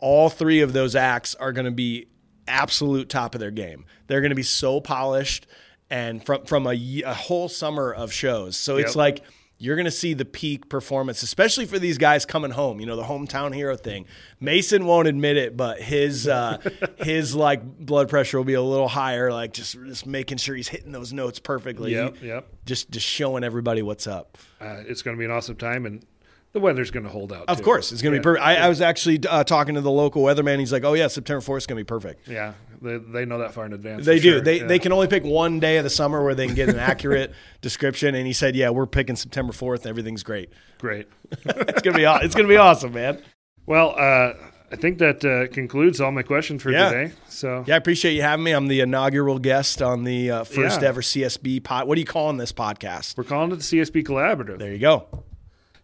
all 0.00 0.28
three 0.28 0.62
of 0.62 0.72
those 0.72 0.96
acts 0.96 1.36
are 1.36 1.52
going 1.52 1.66
to 1.66 1.70
be 1.70 2.08
absolute 2.48 3.08
top 3.08 3.36
of 3.36 3.40
their 3.40 3.52
game. 3.52 3.84
They're 4.08 4.20
going 4.20 4.30
to 4.30 4.36
be 4.36 4.42
so 4.42 4.80
polished 4.80 5.46
and 5.88 6.24
from 6.24 6.44
from 6.46 6.66
a, 6.66 7.02
a 7.02 7.14
whole 7.14 7.48
summer 7.48 7.94
of 7.94 8.12
shows. 8.12 8.56
So 8.56 8.76
yep. 8.76 8.86
it's 8.86 8.96
like– 8.96 9.22
you're 9.58 9.74
going 9.74 9.86
to 9.86 9.90
see 9.90 10.14
the 10.14 10.24
peak 10.24 10.68
performance, 10.68 11.22
especially 11.24 11.66
for 11.66 11.78
these 11.78 11.98
guys 11.98 12.24
coming 12.24 12.52
home. 12.52 12.78
You 12.78 12.86
know, 12.86 12.94
the 12.94 13.02
hometown 13.02 13.52
hero 13.52 13.76
thing. 13.76 14.06
Mason 14.38 14.86
won't 14.86 15.08
admit 15.08 15.36
it, 15.36 15.56
but 15.56 15.80
his 15.80 16.28
uh, 16.28 16.58
his 16.98 17.34
like 17.34 17.62
blood 17.78 18.08
pressure 18.08 18.38
will 18.38 18.44
be 18.44 18.54
a 18.54 18.62
little 18.62 18.88
higher. 18.88 19.32
Like 19.32 19.52
just 19.52 19.74
just 19.74 20.06
making 20.06 20.38
sure 20.38 20.54
he's 20.54 20.68
hitting 20.68 20.92
those 20.92 21.12
notes 21.12 21.40
perfectly. 21.40 21.92
Yep, 21.92 22.22
yep. 22.22 22.46
Just 22.66 22.90
just 22.90 23.06
showing 23.06 23.42
everybody 23.42 23.82
what's 23.82 24.06
up. 24.06 24.38
Uh, 24.60 24.82
it's 24.86 25.02
going 25.02 25.16
to 25.16 25.18
be 25.18 25.24
an 25.24 25.32
awesome 25.32 25.56
time, 25.56 25.86
and 25.86 26.04
the 26.52 26.60
weather's 26.60 26.90
going 26.90 27.04
to 27.04 27.10
hold 27.10 27.32
out. 27.32 27.44
Of 27.48 27.58
too. 27.58 27.64
course, 27.64 27.92
it's 27.92 28.02
going 28.02 28.12
to 28.12 28.16
yeah. 28.16 28.20
be 28.20 28.24
perfect. 28.24 28.44
I, 28.44 28.56
I, 28.56 28.68
was 28.68 28.80
actually 28.80 29.20
uh, 29.28 29.44
talking 29.44 29.74
to 29.74 29.80
the 29.80 29.90
local 29.90 30.22
weatherman. 30.22 30.58
He's 30.58 30.72
like, 30.72 30.84
"Oh 30.84 30.94
yeah, 30.94 31.08
September 31.08 31.40
fourth 31.40 31.62
is 31.62 31.66
going 31.66 31.78
to 31.78 31.84
be 31.84 31.86
perfect." 31.86 32.26
Yeah, 32.26 32.54
they, 32.80 32.96
they 32.96 33.24
know 33.24 33.38
that 33.38 33.52
far 33.52 33.66
in 33.66 33.72
advance. 33.72 34.06
They 34.06 34.18
do. 34.18 34.32
Sure. 34.32 34.40
They 34.40 34.60
yeah. 34.60 34.66
they 34.66 34.78
can 34.78 34.92
only 34.92 35.08
pick 35.08 35.24
one 35.24 35.60
day 35.60 35.76
of 35.76 35.84
the 35.84 35.90
summer 35.90 36.22
where 36.22 36.34
they 36.34 36.46
can 36.46 36.54
get 36.54 36.68
an 36.68 36.78
accurate 36.78 37.34
description. 37.60 38.14
And 38.14 38.26
he 38.26 38.32
said, 38.32 38.56
"Yeah, 38.56 38.70
we're 38.70 38.86
picking 38.86 39.16
September 39.16 39.52
fourth. 39.52 39.86
Everything's 39.86 40.22
great. 40.22 40.50
Great. 40.78 41.08
it's 41.30 41.82
gonna 41.82 41.96
be 41.96 42.04
it's 42.04 42.34
gonna 42.34 42.48
be 42.48 42.56
awesome, 42.56 42.92
man." 42.92 43.22
Well, 43.66 43.94
uh, 43.98 44.32
I 44.72 44.76
think 44.76 44.98
that 44.98 45.24
uh, 45.24 45.52
concludes 45.52 46.00
all 46.00 46.12
my 46.12 46.22
questions 46.22 46.62
for 46.62 46.70
yeah. 46.70 46.90
today. 46.90 47.14
So 47.28 47.64
yeah, 47.66 47.74
I 47.74 47.76
appreciate 47.76 48.14
you 48.14 48.22
having 48.22 48.44
me. 48.44 48.52
I'm 48.52 48.68
the 48.68 48.80
inaugural 48.80 49.38
guest 49.38 49.82
on 49.82 50.04
the 50.04 50.30
uh, 50.30 50.44
first 50.44 50.82
ever 50.82 51.02
CSB 51.02 51.62
pod. 51.62 51.86
What 51.86 51.96
are 51.96 52.00
you 52.00 52.06
calling 52.06 52.38
this 52.38 52.52
podcast? 52.52 53.18
We're 53.18 53.24
calling 53.24 53.52
it 53.52 53.56
the 53.56 53.62
CSB 53.62 54.04
Collaborative. 54.04 54.58
There 54.58 54.72
you 54.72 54.78
go. 54.78 55.24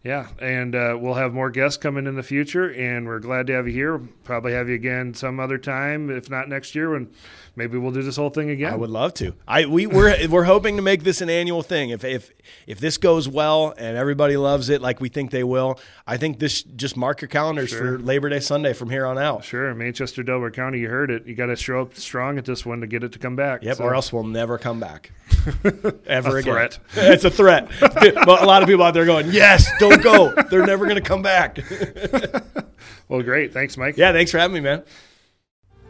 Yeah, 0.05 0.27
and 0.37 0.75
uh, 0.75 0.95
we'll 1.01 1.15
have 1.15 1.33
more 1.33 1.49
guests 1.49 1.77
coming 1.77 2.05
in 2.05 2.13
the 2.13 2.21
future, 2.21 2.71
and 2.71 3.07
we're 3.07 3.17
glad 3.17 3.47
to 3.47 3.53
have 3.53 3.67
you 3.67 3.73
here. 3.73 4.01
Probably 4.25 4.53
have 4.53 4.67
you 4.67 4.75
again 4.75 5.13
some 5.13 5.39
other 5.39 5.59
time, 5.59 6.09
if 6.09 6.31
not 6.31 6.49
next 6.49 6.73
year, 6.73 6.89
when 6.89 7.09
maybe 7.55 7.77
we'll 7.77 7.91
do 7.91 8.01
this 8.01 8.15
whole 8.15 8.31
thing 8.31 8.49
again. 8.49 8.73
I 8.73 8.75
would 8.75 8.89
love 8.89 9.13
to. 9.15 9.33
I 9.47 9.65
we 9.67 9.85
we're 9.85 10.27
we're 10.29 10.45
hoping 10.45 10.75
to 10.77 10.81
make 10.81 11.03
this 11.03 11.21
an 11.21 11.29
annual 11.29 11.61
thing. 11.61 11.91
If 11.91 12.03
if 12.03 12.31
if 12.65 12.79
this 12.79 12.97
goes 12.97 13.29
well 13.29 13.75
and 13.77 13.95
everybody 13.95 14.35
loves 14.35 14.69
it 14.69 14.81
like 14.81 14.99
we 14.99 15.09
think 15.09 15.29
they 15.29 15.43
will, 15.43 15.79
I 16.07 16.17
think 16.17 16.39
this 16.39 16.63
just 16.63 16.97
mark 16.97 17.21
your 17.21 17.29
calendars 17.29 17.69
sure. 17.69 17.97
for 17.97 17.99
Labor 17.99 18.29
Day 18.29 18.39
Sunday 18.39 18.73
from 18.73 18.89
here 18.89 19.05
on 19.05 19.19
out. 19.19 19.43
Sure, 19.43 19.73
Manchester 19.75 20.23
Delaware 20.23 20.49
County, 20.49 20.79
you 20.79 20.89
heard 20.89 21.11
it. 21.11 21.27
You 21.27 21.35
got 21.35 21.47
to 21.47 21.55
show 21.55 21.81
up 21.81 21.95
strong 21.95 22.39
at 22.39 22.45
this 22.45 22.65
one 22.65 22.81
to 22.81 22.87
get 22.87 23.03
it 23.03 23.11
to 23.11 23.19
come 23.19 23.35
back. 23.35 23.63
Yep, 23.63 23.77
so. 23.77 23.83
or 23.83 23.93
else 23.93 24.11
we'll 24.11 24.23
never 24.23 24.57
come 24.57 24.79
back 24.79 25.11
ever 25.63 25.69
again. 25.69 26.01
It's 26.05 26.15
a 26.25 26.29
again. 26.29 26.41
Threat. 26.41 26.79
it's 26.95 27.23
a 27.25 27.29
threat. 27.29 27.69
but 27.79 28.41
a 28.41 28.45
lot 28.45 28.63
of 28.63 28.67
people 28.67 28.83
out 28.83 28.95
there 28.95 29.05
going, 29.05 29.31
"Yes, 29.31 29.69
don't 29.79 30.01
go. 30.01 30.33
They're 30.49 30.65
never 30.65 30.85
going 30.85 30.95
to 30.95 31.01
come 31.01 31.21
back." 31.21 31.59
Well, 33.09 33.21
great. 33.21 33.53
Thanks, 33.53 33.77
Mike. 33.77 33.97
Yeah, 33.97 34.11
thanks 34.11 34.31
for 34.31 34.37
having 34.37 34.55
me, 34.55 34.61
man. 34.61 34.83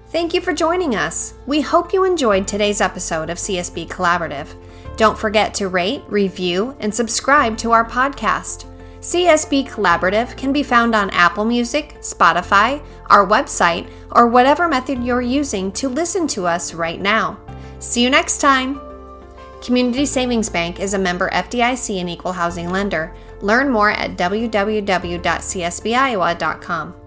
Thank 0.10 0.34
you 0.34 0.41
for 0.41 0.53
joining 0.53 0.95
us. 0.95 1.34
We 1.45 1.62
hope 1.62 1.91
you 1.91 2.03
enjoyed 2.03 2.47
today's 2.47 2.79
episode 2.79 3.29
of 3.29 3.38
CSB 3.38 3.88
Collaborative. 3.89 4.47
Don't 4.97 5.17
forget 5.17 5.53
to 5.55 5.67
rate, 5.67 6.03
review, 6.08 6.77
and 6.79 6.93
subscribe 6.93 7.58
to 7.58 7.71
our 7.71 7.84
podcast. 7.84 8.65
CSB 9.01 9.67
Collaborative 9.67 10.38
can 10.38 10.53
be 10.53 10.63
found 10.63 10.95
on 10.95 11.10
Apple 11.10 11.45
Music, 11.45 11.95
Spotify, 11.99 12.84
our 13.08 13.27
website, 13.27 13.89
or 14.12 14.27
whatever 14.27 14.67
method 14.67 15.03
you're 15.03 15.21
using 15.21 15.71
to 15.73 15.89
listen 15.89 16.27
to 16.27 16.47
us 16.47 16.73
right 16.73 17.01
now. 17.01 17.38
See 17.79 18.01
you 18.01 18.10
next 18.10 18.39
time. 18.39 18.79
Community 19.62 20.05
Savings 20.05 20.49
Bank 20.49 20.79
is 20.79 20.93
a 20.93 20.99
member 20.99 21.29
FDIC 21.31 21.99
and 21.99 22.10
equal 22.10 22.31
housing 22.31 22.71
lender. 22.71 23.13
Learn 23.45 23.69
more 23.69 23.91
at 23.91 24.17
www.csbiowa.com. 24.17 27.04